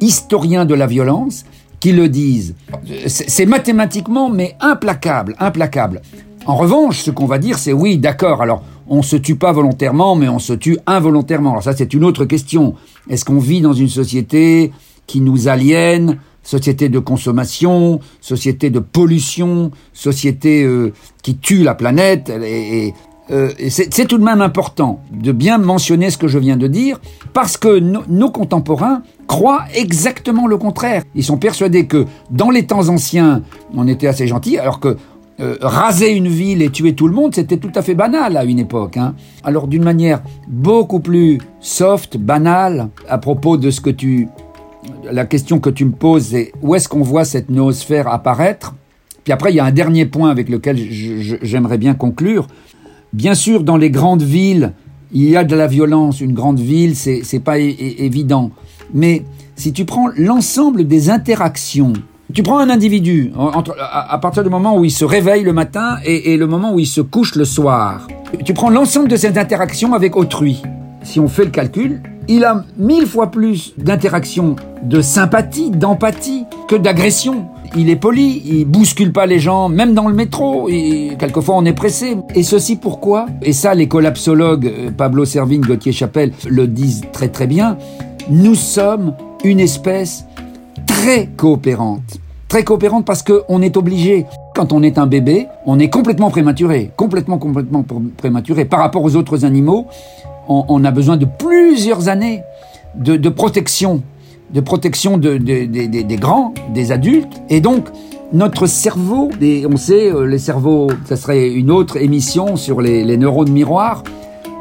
historiens 0.00 0.64
de 0.64 0.74
la 0.74 0.86
violence 0.86 1.44
qui 1.84 1.92
le 1.92 2.08
disent. 2.08 2.54
C'est 3.08 3.44
mathématiquement, 3.44 4.30
mais 4.30 4.56
implacable, 4.58 5.36
implacable. 5.38 6.00
En 6.46 6.56
revanche, 6.56 7.02
ce 7.02 7.10
qu'on 7.10 7.26
va 7.26 7.36
dire, 7.36 7.58
c'est 7.58 7.74
oui, 7.74 7.98
d'accord, 7.98 8.40
alors 8.40 8.62
on 8.88 9.02
se 9.02 9.16
tue 9.16 9.34
pas 9.34 9.52
volontairement, 9.52 10.14
mais 10.14 10.30
on 10.30 10.38
se 10.38 10.54
tue 10.54 10.78
involontairement. 10.86 11.50
Alors 11.50 11.62
ça, 11.62 11.76
c'est 11.76 11.92
une 11.92 12.04
autre 12.04 12.24
question. 12.24 12.74
Est-ce 13.10 13.26
qu'on 13.26 13.38
vit 13.38 13.60
dans 13.60 13.74
une 13.74 13.90
société 13.90 14.72
qui 15.06 15.20
nous 15.20 15.46
aliène, 15.46 16.16
société 16.42 16.88
de 16.88 16.98
consommation, 16.98 18.00
société 18.22 18.70
de 18.70 18.78
pollution, 18.78 19.70
société 19.92 20.64
euh, 20.64 20.94
qui 21.22 21.36
tue 21.36 21.64
la 21.64 21.74
planète 21.74 22.30
et, 22.30 22.94
euh, 23.30 23.50
c'est 23.68 24.06
tout 24.06 24.18
de 24.18 24.24
même 24.24 24.42
important 24.42 25.00
de 25.10 25.32
bien 25.32 25.58
mentionner 25.58 26.10
ce 26.10 26.18
que 26.18 26.28
je 26.28 26.38
viens 26.38 26.56
de 26.56 26.66
dire, 26.66 27.00
parce 27.32 27.56
que 27.56 27.78
no- 27.78 28.02
nos 28.08 28.30
contemporains 28.30 29.02
croient 29.26 29.64
exactement 29.74 30.46
le 30.46 30.58
contraire. 30.58 31.02
Ils 31.14 31.24
sont 31.24 31.38
persuadés 31.38 31.86
que 31.86 32.04
dans 32.30 32.50
les 32.50 32.64
temps 32.66 32.88
anciens, 32.88 33.42
on 33.74 33.88
était 33.88 34.06
assez 34.06 34.26
gentil, 34.26 34.58
alors 34.58 34.78
que 34.78 34.96
euh, 35.40 35.56
raser 35.62 36.12
une 36.12 36.28
ville 36.28 36.62
et 36.62 36.70
tuer 36.70 36.94
tout 36.94 37.08
le 37.08 37.14
monde, 37.14 37.34
c'était 37.34 37.56
tout 37.56 37.72
à 37.74 37.82
fait 37.82 37.94
banal 37.94 38.36
à 38.36 38.44
une 38.44 38.58
époque. 38.60 38.96
hein. 38.98 39.14
Alors 39.42 39.66
d'une 39.66 39.82
manière 39.82 40.22
beaucoup 40.46 41.00
plus 41.00 41.38
soft, 41.60 42.16
banale, 42.18 42.90
à 43.08 43.18
propos 43.18 43.56
de 43.56 43.70
ce 43.70 43.80
que 43.80 43.90
tu... 43.90 44.28
La 45.10 45.24
question 45.24 45.58
que 45.60 45.70
tu 45.70 45.86
me 45.86 45.92
poses, 45.92 46.26
c'est 46.26 46.52
où 46.62 46.74
est-ce 46.74 46.88
qu'on 46.90 47.00
voit 47.02 47.24
cette 47.24 47.48
noosphère 47.50 48.06
apparaître? 48.06 48.74
Puis 49.24 49.32
après, 49.32 49.50
il 49.50 49.56
y 49.56 49.60
a 49.60 49.64
un 49.64 49.72
dernier 49.72 50.04
point 50.04 50.28
avec 50.30 50.50
lequel 50.50 50.76
j'aimerais 50.78 51.78
bien 51.78 51.94
conclure. 51.94 52.46
Bien 53.14 53.34
sûr, 53.34 53.62
dans 53.62 53.76
les 53.76 53.90
grandes 53.90 54.22
villes, 54.22 54.72
il 55.12 55.28
y 55.30 55.36
a 55.36 55.44
de 55.44 55.54
la 55.54 55.68
violence. 55.68 56.20
Une 56.20 56.32
grande 56.34 56.58
ville, 56.58 56.96
c'est 56.96 57.20
c'est 57.22 57.38
pas 57.38 57.58
évident. 57.58 58.50
Mais 58.92 59.24
si 59.56 59.72
tu 59.72 59.84
prends 59.84 60.08
l'ensemble 60.16 60.86
des 60.88 61.10
interactions, 61.10 61.92
tu 62.32 62.42
prends 62.42 62.58
un 62.58 62.70
individu 62.70 63.30
en- 63.36 63.52
entre, 63.58 63.76
à, 63.80 64.18
partir 64.18 64.42
du 64.42 64.50
moment 64.50 64.76
où 64.76 64.84
il 64.84 64.90
se 64.90 65.04
réveille 65.04 65.44
le 65.44 65.52
matin 65.52 65.98
et, 66.04 66.32
et 66.32 66.36
le 66.36 66.48
moment 66.48 66.74
où 66.74 66.80
il 66.80 66.86
se 66.88 67.00
couche 67.00 67.36
le 67.36 67.44
soir. 67.44 68.08
Tu 68.44 68.52
prends 68.52 68.70
l'ensemble 68.70 69.08
de 69.08 69.14
ces 69.16 69.38
interactions 69.38 69.94
avec 69.94 70.16
autrui. 70.16 70.60
Si 71.04 71.20
on 71.20 71.28
fait 71.28 71.44
le 71.44 71.50
calcul, 71.50 72.02
il 72.26 72.42
a 72.44 72.64
mille 72.76 73.06
fois 73.06 73.30
plus 73.30 73.74
d'interactions 73.78 74.56
de 74.82 75.00
sympathie, 75.00 75.70
d'empathie 75.70 76.44
que 76.66 76.74
d'agression. 76.74 77.46
Il 77.76 77.90
est 77.90 77.96
poli, 77.96 78.40
il 78.46 78.66
bouscule 78.66 79.12
pas 79.12 79.26
les 79.26 79.40
gens, 79.40 79.68
même 79.68 79.94
dans 79.94 80.06
le 80.06 80.14
métro. 80.14 80.68
Quelquefois, 81.18 81.56
on 81.56 81.64
est 81.64 81.72
pressé. 81.72 82.16
Et 82.36 82.44
ceci 82.44 82.76
pourquoi? 82.76 83.26
Et 83.42 83.52
ça, 83.52 83.74
les 83.74 83.88
collapsologues 83.88 84.66
euh, 84.66 84.90
Pablo 84.96 85.24
Servigne, 85.24 85.62
Gauthier 85.62 85.90
Chapelle 85.90 86.32
le 86.48 86.68
disent 86.68 87.02
très 87.12 87.28
très 87.28 87.48
bien. 87.48 87.76
Nous 88.30 88.54
sommes 88.54 89.14
une 89.42 89.58
espèce 89.58 90.24
très 90.86 91.26
coopérante. 91.26 92.20
Très 92.46 92.62
coopérante 92.62 93.04
parce 93.04 93.24
qu'on 93.24 93.60
est 93.60 93.76
obligé. 93.76 94.24
Quand 94.54 94.72
on 94.72 94.84
est 94.84 94.96
un 94.96 95.06
bébé, 95.06 95.48
on 95.66 95.80
est 95.80 95.90
complètement 95.90 96.30
prématuré. 96.30 96.92
Complètement, 96.96 97.38
complètement 97.38 97.82
pr- 97.82 98.08
prématuré. 98.16 98.66
Par 98.66 98.78
rapport 98.78 99.02
aux 99.02 99.16
autres 99.16 99.44
animaux, 99.44 99.86
on, 100.48 100.84
a 100.84 100.90
besoin 100.92 101.16
de 101.16 101.24
plusieurs 101.24 102.08
années 102.08 102.42
de 102.94 103.28
protection. 103.28 104.02
De 104.52 104.60
protection 104.60 105.18
de, 105.18 105.36
de- 105.38 105.64
de- 105.66 105.86
de- 105.86 106.02
des 106.02 106.16
grands, 106.16 106.54
des 106.72 106.92
adultes. 106.92 107.42
Et 107.50 107.60
donc, 107.60 107.86
notre 108.32 108.66
cerveau, 108.66 109.30
des- 109.40 109.66
on 109.70 109.76
sait, 109.76 110.12
euh, 110.12 110.26
les 110.26 110.38
cerveaux, 110.38 110.88
ça 111.06 111.16
serait 111.16 111.50
une 111.50 111.70
autre 111.70 111.96
émission 111.96 112.56
sur 112.56 112.80
les, 112.80 113.04
les 113.04 113.16
neurones 113.16 113.50
miroirs 113.50 114.02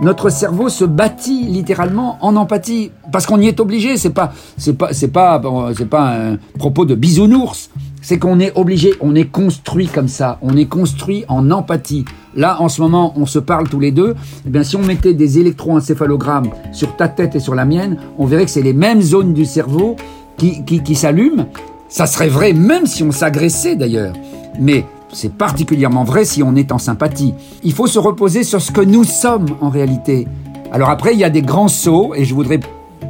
notre 0.01 0.29
cerveau 0.31 0.69
se 0.69 0.83
bâtit 0.85 1.43
littéralement 1.43 2.17
en 2.21 2.35
empathie 2.35 2.89
parce 3.11 3.27
qu'on 3.27 3.39
y 3.39 3.47
est 3.47 3.59
obligé. 3.59 3.95
C'est 3.95 4.09
pas, 4.09 4.33
c'est 4.57 4.73
pas, 4.75 4.91
c'est 4.91 5.09
pas, 5.09 5.39
c'est 5.77 5.87
pas 5.87 6.15
un 6.15 6.37
propos 6.57 6.83
de 6.85 6.95
bisounours. 6.95 7.69
C'est 8.01 8.17
qu'on 8.17 8.39
est 8.39 8.51
obligé, 8.57 8.95
on 9.01 9.13
est 9.13 9.25
construit 9.31 9.85
comme 9.87 10.07
ça, 10.07 10.39
on 10.41 10.57
est 10.57 10.65
construit 10.65 11.25
en 11.27 11.51
empathie. 11.51 12.05
Là, 12.35 12.61
en 12.61 12.69
ce 12.69 12.81
moment, 12.81 13.13
on 13.15 13.25
se 13.25 13.39
parle 13.39 13.69
tous 13.69 13.79
les 13.79 13.91
deux. 13.91 14.15
Eh 14.45 14.49
bien, 14.49 14.63
si 14.63 14.75
on 14.75 14.81
mettait 14.81 15.13
des 15.13 15.39
électroencéphalogrammes 15.39 16.49
sur 16.71 16.95
ta 16.95 17.07
tête 17.07 17.35
et 17.35 17.39
sur 17.39 17.55
la 17.55 17.65
mienne, 17.65 17.97
on 18.17 18.25
verrait 18.25 18.45
que 18.45 18.51
c'est 18.51 18.61
les 18.61 18.73
mêmes 18.73 19.01
zones 19.01 19.33
du 19.33 19.45
cerveau 19.45 19.95
qui, 20.37 20.63
qui, 20.65 20.81
qui 20.81 20.95
s'allument. 20.95 21.47
Ça 21.89 22.07
serait 22.07 22.27
vrai 22.27 22.53
même 22.53 22.87
si 22.87 23.03
on 23.03 23.11
s'agressait 23.11 23.75
d'ailleurs. 23.75 24.13
Mais 24.59 24.86
c'est 25.11 25.34
particulièrement 25.34 26.03
vrai 26.03 26.25
si 26.25 26.41
on 26.41 26.55
est 26.55 26.71
en 26.71 26.79
sympathie. 26.79 27.36
Il 27.63 27.73
faut 27.73 27.88
se 27.88 27.99
reposer 27.99 28.43
sur 28.43 28.61
ce 28.61 28.71
que 28.71 28.81
nous 28.81 29.03
sommes 29.03 29.45
en 29.61 29.69
réalité. 29.69 30.27
Alors 30.71 30.89
après, 30.89 31.13
il 31.13 31.19
y 31.19 31.23
a 31.23 31.29
des 31.29 31.43
grands 31.43 31.67
sauts, 31.67 32.15
et 32.15 32.25
je 32.25 32.34
voudrais 32.34 32.59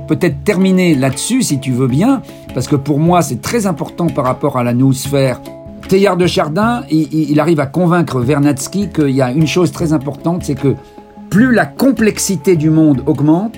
peut-être 0.09 0.43
terminer 0.43 0.95
là-dessus, 0.95 1.43
si 1.43 1.61
tu 1.61 1.71
veux 1.71 1.87
bien, 1.87 2.21
parce 2.53 2.67
que 2.67 2.75
pour 2.75 2.99
moi, 2.99 3.21
c'est 3.21 3.41
très 3.41 3.67
important 3.67 4.07
par 4.07 4.25
rapport 4.25 4.57
à 4.57 4.63
la 4.63 4.73
noosphère. 4.73 5.39
Teilhard 5.87 6.17
de 6.17 6.25
Chardin, 6.27 6.83
il, 6.89 7.07
il- 7.31 7.39
arrive 7.39 7.59
à 7.59 7.65
convaincre 7.65 8.19
Vernadsky 8.19 8.89
qu'il 8.89 9.11
y 9.11 9.21
a 9.21 9.31
une 9.31 9.47
chose 9.47 9.71
très 9.71 9.93
importante, 9.93 10.43
c'est 10.43 10.55
que 10.55 10.75
plus 11.29 11.51
la 11.53 11.65
complexité 11.65 12.55
du 12.55 12.69
monde 12.69 13.03
augmente, 13.05 13.55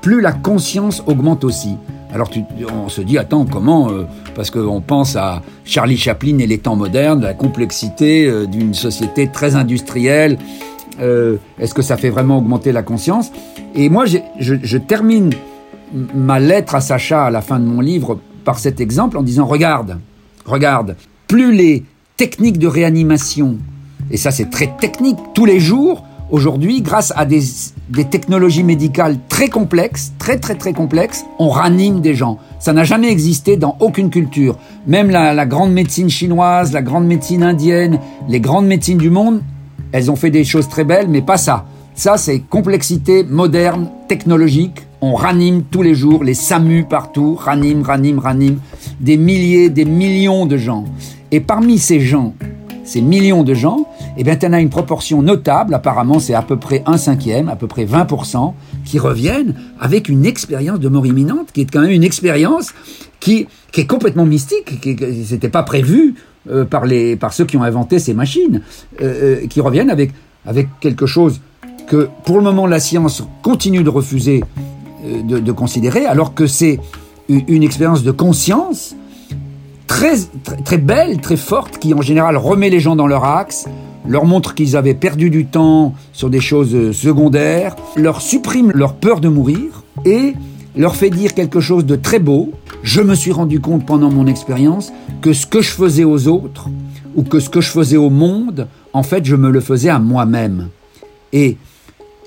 plus 0.00 0.20
la 0.20 0.32
conscience 0.32 1.02
augmente 1.06 1.44
aussi. 1.44 1.76
Alors 2.12 2.28
tu- 2.28 2.44
on 2.84 2.88
se 2.88 3.00
dit, 3.00 3.16
attends, 3.16 3.46
comment 3.46 3.90
euh, 3.90 4.04
Parce 4.34 4.50
qu'on 4.50 4.80
pense 4.80 5.16
à 5.16 5.40
Charlie 5.64 5.96
Chaplin 5.96 6.38
et 6.38 6.46
les 6.46 6.58
temps 6.58 6.76
modernes, 6.76 7.22
la 7.22 7.32
complexité 7.34 8.26
euh, 8.26 8.46
d'une 8.46 8.74
société 8.74 9.28
très 9.28 9.54
industrielle. 9.56 10.38
Euh, 11.00 11.36
Est-ce 11.58 11.72
que 11.72 11.80
ça 11.82 11.96
fait 11.96 12.10
vraiment 12.10 12.38
augmenter 12.38 12.72
la 12.72 12.82
conscience? 12.82 13.32
Et 13.74 13.88
moi, 13.88 14.04
je, 14.04 14.18
je 14.38 14.76
termine 14.76 15.30
ma 16.14 16.38
lettre 16.38 16.74
à 16.74 16.80
Sacha 16.82 17.24
à 17.24 17.30
la 17.30 17.40
fin 17.40 17.58
de 17.58 17.64
mon 17.64 17.80
livre 17.80 18.18
par 18.44 18.58
cet 18.58 18.80
exemple 18.80 19.16
en 19.16 19.22
disant, 19.22 19.46
regarde, 19.46 19.98
regarde, 20.44 20.96
plus 21.32 21.50
les 21.50 21.82
techniques 22.18 22.58
de 22.58 22.66
réanimation, 22.66 23.56
et 24.10 24.18
ça 24.18 24.30
c'est 24.30 24.50
très 24.50 24.70
technique, 24.78 25.16
tous 25.34 25.46
les 25.46 25.60
jours, 25.60 26.04
aujourd'hui, 26.30 26.82
grâce 26.82 27.10
à 27.16 27.24
des, 27.24 27.40
technologies 28.10 28.62
médicales 28.62 29.16
très 29.30 29.48
complexes, 29.48 30.12
très 30.18 30.36
très 30.36 30.56
très 30.56 30.74
complexes, 30.74 31.24
on 31.38 31.48
ranime 31.48 32.02
des 32.02 32.14
gens. 32.14 32.36
Ça 32.60 32.74
n'a 32.74 32.84
jamais 32.84 33.10
existé 33.10 33.56
dans 33.56 33.78
aucune 33.80 34.10
culture. 34.10 34.58
Même 34.86 35.08
la 35.08 35.46
grande 35.46 35.72
médecine 35.72 36.10
chinoise, 36.10 36.74
la 36.74 36.82
grande 36.82 37.06
médecine 37.06 37.42
indienne, 37.42 37.98
les 38.28 38.40
grandes 38.40 38.66
médecines 38.66 38.98
du 38.98 39.08
monde, 39.08 39.40
elles 39.92 40.10
ont 40.10 40.16
fait 40.16 40.30
des 40.30 40.44
choses 40.44 40.68
très 40.68 40.84
belles, 40.84 41.08
mais 41.08 41.22
pas 41.22 41.38
ça. 41.38 41.64
Ça, 41.94 42.18
c'est 42.18 42.40
complexité 42.40 43.24
moderne, 43.24 43.88
technologique. 44.06 44.82
On 45.00 45.14
ranime 45.14 45.62
tous 45.62 45.80
les 45.80 45.94
jours, 45.94 46.24
les 46.24 46.34
SAMU 46.34 46.84
partout, 46.84 47.36
ranime, 47.36 47.80
ranime, 47.80 48.18
ranime, 48.18 48.58
des 49.00 49.16
milliers, 49.16 49.70
des 49.70 49.86
millions 49.86 50.44
de 50.44 50.58
gens. 50.58 50.84
Et 51.32 51.40
parmi 51.40 51.78
ces 51.78 52.00
gens, 52.00 52.34
ces 52.84 53.00
millions 53.00 53.42
de 53.42 53.54
gens, 53.54 53.88
eh 54.18 54.22
bien, 54.22 54.36
tu 54.36 54.46
en 54.46 54.52
as 54.52 54.60
une 54.60 54.68
proportion 54.68 55.22
notable, 55.22 55.72
apparemment 55.72 56.18
c'est 56.18 56.34
à 56.34 56.42
peu 56.42 56.58
près 56.58 56.82
un 56.84 56.98
cinquième, 56.98 57.48
à 57.48 57.56
peu 57.56 57.66
près 57.66 57.86
20%, 57.86 58.52
qui 58.84 58.98
reviennent 58.98 59.54
avec 59.80 60.10
une 60.10 60.26
expérience 60.26 60.78
de 60.78 60.88
mort 60.88 61.06
imminente, 61.06 61.48
qui 61.52 61.62
est 61.62 61.72
quand 61.72 61.80
même 61.80 61.90
une 61.90 62.04
expérience 62.04 62.74
qui, 63.18 63.46
est 63.74 63.86
complètement 63.86 64.26
mystique, 64.26 64.80
qui 64.80 64.94
n'était 64.94 65.48
pas 65.48 65.62
prévu 65.62 66.16
euh, 66.50 66.66
par, 66.66 67.32
ceux 67.32 67.46
qui 67.46 67.56
ont 67.56 67.62
inventé 67.62 67.98
ces 67.98 68.12
machines, 68.12 68.60
euh, 69.00 69.40
euh, 69.42 69.46
qui 69.46 69.60
reviennent 69.60 69.90
avec, 69.90 70.12
quelque 70.80 71.06
chose 71.06 71.40
que 71.86 72.08
pour 72.24 72.36
le 72.36 72.42
moment 72.42 72.66
la 72.66 72.80
science 72.80 73.22
continue 73.42 73.82
de 73.82 73.88
refuser 73.88 74.42
de, 75.24 75.52
considérer, 75.52 76.04
alors 76.04 76.34
que 76.34 76.46
c'est 76.46 76.78
une 77.28 77.62
expérience 77.62 78.02
de 78.02 78.10
conscience 78.10 78.96
très, 79.96 80.14
très, 80.64 80.78
belle, 80.78 81.20
très 81.20 81.36
forte, 81.36 81.78
qui 81.78 81.94
en 81.94 82.02
général 82.02 82.36
remet 82.36 82.70
les 82.70 82.80
gens 82.80 82.96
dans 82.96 83.06
leur 83.06 83.24
axe, 83.24 83.66
leur 84.06 84.24
montre 84.24 84.54
qu'ils 84.54 84.76
avaient 84.76 84.94
perdu 84.94 85.30
du 85.30 85.46
temps 85.46 85.94
sur 86.12 86.28
des 86.30 86.40
choses 86.40 86.74
euh, 86.74 86.92
secondaires, 86.92 87.76
leur 87.96 88.20
supprime 88.20 88.72
leur 88.74 88.94
peur 88.94 89.20
de 89.20 89.28
mourir 89.28 89.84
et 90.04 90.34
leur 90.76 90.96
fait 90.96 91.10
dire 91.10 91.34
quelque 91.34 91.60
chose 91.60 91.84
de 91.86 91.96
très 91.96 92.18
beau. 92.18 92.52
Je 92.82 93.00
me 93.00 93.14
suis 93.14 93.32
rendu 93.32 93.60
compte 93.60 93.86
pendant 93.86 94.10
mon 94.10 94.26
expérience 94.26 94.92
que 95.20 95.32
ce 95.32 95.46
que 95.46 95.60
je 95.60 95.70
faisais 95.70 96.04
aux 96.04 96.26
autres 96.28 96.68
ou 97.14 97.22
que 97.22 97.38
ce 97.40 97.48
que 97.50 97.60
je 97.60 97.68
faisais 97.70 97.98
au 97.98 98.10
monde, 98.10 98.66
en 98.92 99.02
fait, 99.02 99.24
je 99.24 99.36
me 99.36 99.50
le 99.50 99.60
faisais 99.60 99.90
à 99.90 99.98
moi-même. 99.98 100.68
Et 101.32 101.56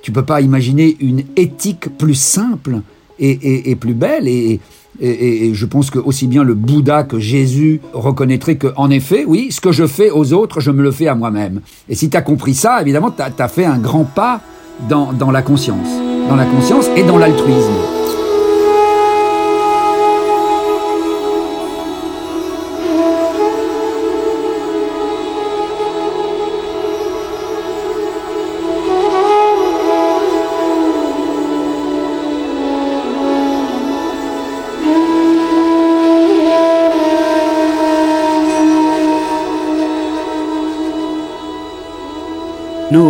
tu 0.02 0.12
peux 0.12 0.24
pas 0.24 0.42
imaginer 0.42 0.96
une 1.00 1.24
éthique 1.36 1.98
plus 1.98 2.14
simple 2.16 2.82
et, 3.20 3.32
et- 3.32 3.72
et 3.72 3.76
plus 3.76 3.96
belle. 3.96 4.28
Et, 4.28 4.60
et- 5.02 5.54
je 5.54 5.66
pense 5.66 5.90
que 5.90 6.00
aussi 6.00 6.28
bien 6.28 6.44
le 6.44 6.54
Bouddha 6.54 7.04
que 7.04 7.20
Jésus 7.20 7.82
reconnaîtrait 7.94 8.56
que, 8.56 8.68
en 8.76 8.90
effet, 8.90 9.24
oui, 9.28 9.48
ce 9.52 9.62
que 9.62 9.72
je 9.72 9.88
fais 9.88 10.12
aux 10.12 10.34
autres, 10.34 10.60
je 10.60 10.72
me 10.72 10.82
le 10.84 10.92
fais 10.92 11.08
à 11.08 11.16
moi-même. 11.16 11.62
Et 11.90 11.96
si 11.96 12.10
tu 12.10 12.18
as 12.18 12.22
compris 12.22 12.54
ça, 12.54 12.82
évidemment, 12.82 13.12
tu 13.12 13.22
as, 13.22 13.48
fait 13.48 13.66
un 13.66 13.78
grand 13.78 14.04
pas 14.04 14.42
dans, 14.90 15.14
dans 15.14 15.32
la 15.32 15.42
conscience. 15.42 15.88
Dans 16.30 16.36
la 16.36 16.46
conscience 16.46 16.88
et 16.96 17.04
dans 17.04 17.18
l'altruisme. 17.18 17.95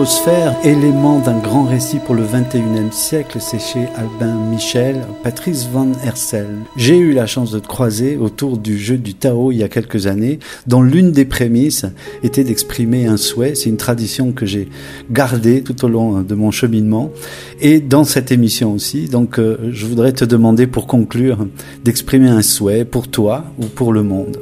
Noosphère, 0.06 0.56
élément 0.64 1.18
d'un 1.18 1.40
grand 1.40 1.64
récit 1.64 1.98
pour 1.98 2.14
le 2.14 2.22
21e 2.22 2.92
siècle, 2.92 3.40
c'est 3.42 3.58
chez 3.58 3.88
Albin 3.96 4.36
Michel, 4.52 5.02
Patrice 5.24 5.68
Van 5.74 5.94
Hersel. 6.04 6.46
J'ai 6.78 6.96
eu 6.96 7.12
la 7.12 7.26
chance 7.26 7.50
de 7.50 7.58
te 7.58 7.66
croiser 7.66 8.16
autour 8.16 8.60
du 8.60 8.78
jeu 8.78 9.00
du 9.00 9.16
Tao 9.16 9.52
il 9.52 9.58
y 9.58 9.64
a 9.64 9.68
quelques 9.68 10.06
années, 10.06 10.38
dont 10.68 10.84
l'une 10.84 11.12
des 11.12 11.26
prémices 11.26 11.88
était 12.22 12.44
d'exprimer 12.44 13.08
un 13.08 13.18
souhait. 13.18 13.56
C'est 13.56 13.70
une 13.70 13.78
tradition 13.78 14.32
que 14.32 14.46
j'ai 14.46 14.70
gardée 15.10 15.64
tout 15.64 15.84
au 15.84 15.88
long 15.88 16.22
de 16.22 16.36
mon 16.36 16.52
cheminement 16.52 17.12
et 17.60 17.80
dans 17.80 18.04
cette 18.04 18.32
émission 18.32 18.74
aussi. 18.74 19.08
Donc, 19.08 19.40
euh, 19.40 19.58
je 19.72 19.88
voudrais 19.88 20.14
te 20.14 20.24
demander 20.24 20.68
pour 20.68 20.86
conclure 20.86 21.48
d'exprimer 21.84 22.30
un 22.30 22.44
souhait 22.44 22.86
pour 22.86 23.08
toi 23.08 23.46
ou 23.58 23.66
pour 23.66 23.92
le 23.92 24.04
monde. 24.04 24.38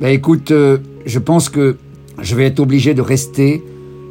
Ben 0.00 0.10
écoute, 0.10 0.52
euh, 0.52 0.78
je 1.06 1.18
pense 1.18 1.48
que 1.48 1.76
je 2.20 2.36
vais 2.36 2.46
être 2.46 2.60
obligé 2.60 2.94
de 2.94 3.02
rester 3.02 3.64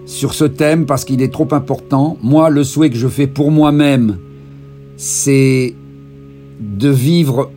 sur 0.05 0.33
ce 0.33 0.45
thème 0.45 0.85
parce 0.85 1.05
qu'il 1.05 1.21
est 1.21 1.31
trop 1.31 1.47
important. 1.51 2.17
Moi, 2.21 2.49
le 2.49 2.63
souhait 2.63 2.89
que 2.89 2.97
je 2.97 3.07
fais 3.07 3.27
pour 3.27 3.51
moi-même, 3.51 4.17
c'est 4.97 5.75
de 6.59 6.89
vivre 6.89 7.51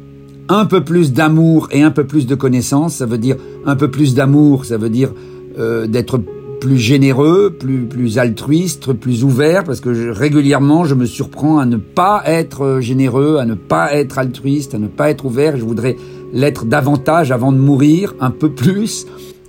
un 0.49 0.67
peu 0.67 0.83
plus 0.85 1.13
d'amour 1.13 1.69
et 1.73 1.83
un 1.83 1.91
peu 1.91 2.05
plus 2.05 2.27
de 2.27 2.35
connaissance. 2.35 2.97
Ça 2.97 3.07
veut 3.07 3.19
dire 3.19 3.37
un 3.67 3.77
peu 3.77 3.91
plus 3.91 4.15
d'amour, 4.15 4.65
ça 4.65 4.77
veut 4.77 4.91
dire 4.91 5.13
euh, 5.59 5.87
d'être 5.87 6.21
plus 6.61 6.79
généreux, 6.79 7.55
plus, 7.59 7.81
plus 7.87 8.19
altruiste, 8.19 8.93
plus 8.95 9.25
ouvert, 9.25 9.65
parce 9.65 9.81
que 9.81 9.93
je- 9.93 10.09
régulièrement, 10.09 10.85
je 10.85 10.95
me 10.95 11.05
surprends 11.05 11.59
à 11.59 11.67
ne 11.67 11.77
pas 11.77 12.23
être 12.27 12.63
euh, 12.63 12.81
généreux, 12.81 13.37
à 13.39 13.45
ne 13.45 13.55
pas 13.55 13.95
être 13.95 14.19
altruiste, 14.19 14.75
à 14.75 14.79
ne 14.79 14.87
pas 14.87 15.11
être 15.11 15.27
ouvert. 15.27 15.57
Je 15.59 15.65
voudrais 15.65 15.97
l'être 16.33 16.65
davantage 16.65 17.33
avant 17.33 17.53
de 17.53 17.59
mourir, 17.59 18.15
un 18.21 18.31
peu 18.31 18.51
plus. 18.51 19.07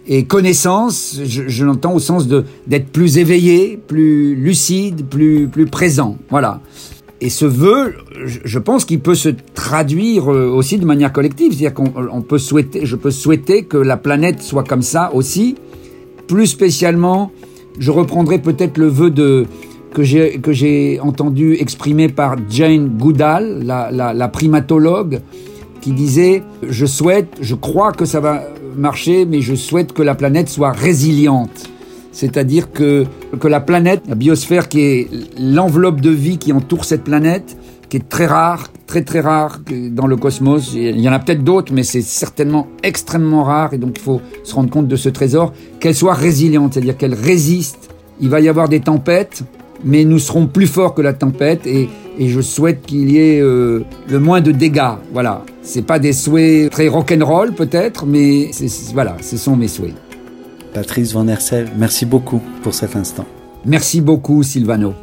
Et 0.07 0.25
connaissance, 0.25 1.19
je, 1.25 1.65
l'entends 1.65 1.93
au 1.95 1.99
sens 1.99 2.27
de 2.27 2.43
d'être 2.67 2.89
plus 2.89 3.17
éveillé, 3.17 3.79
plus 3.87 4.35
lucide, 4.35 5.05
plus 5.07 5.47
plus 5.47 5.65
présent. 5.65 6.17
Voilà. 6.29 6.61
Et 7.21 7.29
ce 7.29 7.45
vœu, 7.45 7.95
je- 8.25 8.59
pense 8.59 8.85
qu'il 8.85 8.99
peut 8.99 9.15
se 9.15 9.29
traduire 9.55 10.31
euh, 10.31 10.47
aussi 10.49 10.77
de 10.77 10.85
manière 10.85 11.11
collective, 11.11 11.53
c'est-à-dire 11.53 11.73
qu'on 11.73 11.91
on 12.11 12.21
peut 12.21 12.37
souhaiter, 12.37 12.85
je 12.85 12.95
peux 12.95 13.09
souhaiter 13.09 13.63
que 13.63 13.77
la 13.77 13.97
planète 13.97 14.41
soit 14.43 14.63
comme 14.63 14.81
ça 14.83 15.11
aussi. 15.13 15.55
Plus 16.27 16.45
spécialement, 16.47 17.31
je 17.79 17.89
reprendrai 17.89 18.39
peut-être 18.39 18.77
le 18.77 18.87
vœu 18.87 19.09
de 19.09 19.45
que 19.93 20.03
j'ai 20.03 20.37
que 20.39 20.51
j'ai 20.51 20.99
entendu 20.99 21.55
exprimé 21.59 22.09
par 22.09 22.35
Jane 22.49 22.89
Goodall, 22.89 23.63
la, 23.63 23.89
la, 23.91 24.13
la 24.13 24.27
primatologue, 24.27 25.21
qui 25.81 25.93
disait 25.93 26.43
je 26.67 26.85
souhaite, 26.85 27.29
je 27.41 27.55
crois 27.55 27.91
que 27.91 28.05
ça 28.05 28.19
va 28.19 28.43
marcher, 28.77 29.25
mais 29.25 29.41
je 29.41 29.55
souhaite 29.55 29.93
que 29.93 30.01
la 30.01 30.15
planète 30.15 30.49
soit 30.49 30.71
résiliente. 30.71 31.69
C'est-à-dire 32.11 32.71
que, 32.71 33.05
que 33.39 33.47
la 33.47 33.59
planète, 33.59 34.03
la 34.07 34.15
biosphère 34.15 34.69
qui 34.69 34.81
est 34.81 35.09
l'enveloppe 35.37 35.99
de 35.99 36.11
vie 36.11 36.37
qui 36.37 36.53
entoure 36.53 36.85
cette 36.85 37.03
planète, 37.03 37.57
qui 37.89 37.97
est 37.97 38.07
très 38.07 38.25
rare, 38.25 38.71
très 38.87 39.03
très 39.03 39.19
rare 39.19 39.59
dans 39.91 40.07
le 40.07 40.15
cosmos. 40.15 40.73
Il 40.73 40.99
y 40.99 41.09
en 41.09 41.13
a 41.13 41.19
peut-être 41.19 41.43
d'autres, 41.43 41.73
mais 41.73 41.83
c'est 41.83 42.01
certainement 42.01 42.67
extrêmement 42.83 43.43
rare 43.43 43.73
et 43.73 43.77
donc 43.77 43.97
il 43.97 44.01
faut 44.01 44.21
se 44.43 44.55
rendre 44.55 44.69
compte 44.69 44.87
de 44.87 44.95
ce 44.95 45.09
trésor, 45.09 45.53
qu'elle 45.79 45.95
soit 45.95 46.13
résiliente, 46.13 46.73
c'est-à-dire 46.73 46.97
qu'elle 46.97 47.13
résiste. 47.13 47.89
Il 48.21 48.29
va 48.29 48.39
y 48.39 48.47
avoir 48.47 48.69
des 48.69 48.79
tempêtes, 48.79 49.43
mais 49.83 50.05
nous 50.05 50.19
serons 50.19 50.47
plus 50.47 50.67
forts 50.67 50.93
que 50.93 51.01
la 51.01 51.13
tempête 51.13 51.67
et, 51.67 51.89
et 52.17 52.29
je 52.29 52.41
souhaite 52.41 52.81
qu'il 52.85 53.11
y 53.11 53.17
ait 53.17 53.39
euh, 53.41 53.83
le 54.09 54.19
moins 54.19 54.41
de 54.41 54.51
dégâts. 54.51 54.95
Voilà, 55.13 55.43
c'est 55.61 55.81
pas 55.81 55.99
des 55.99 56.13
souhaits 56.13 56.71
très 56.71 56.87
rock'n'roll 56.87 57.53
peut-être, 57.53 58.05
mais 58.05 58.51
voilà, 58.93 59.17
ce 59.21 59.37
sont 59.37 59.55
mes 59.55 59.67
souhaits. 59.67 59.95
Patrice 60.73 61.13
Van 61.13 61.27
Hersel, 61.27 61.69
merci 61.77 62.05
beaucoup 62.05 62.41
pour 62.61 62.73
cet 62.73 62.95
instant. 62.95 63.25
Merci 63.65 64.01
beaucoup, 64.01 64.43
Silvano. 64.43 64.93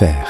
Moon. 0.00 0.25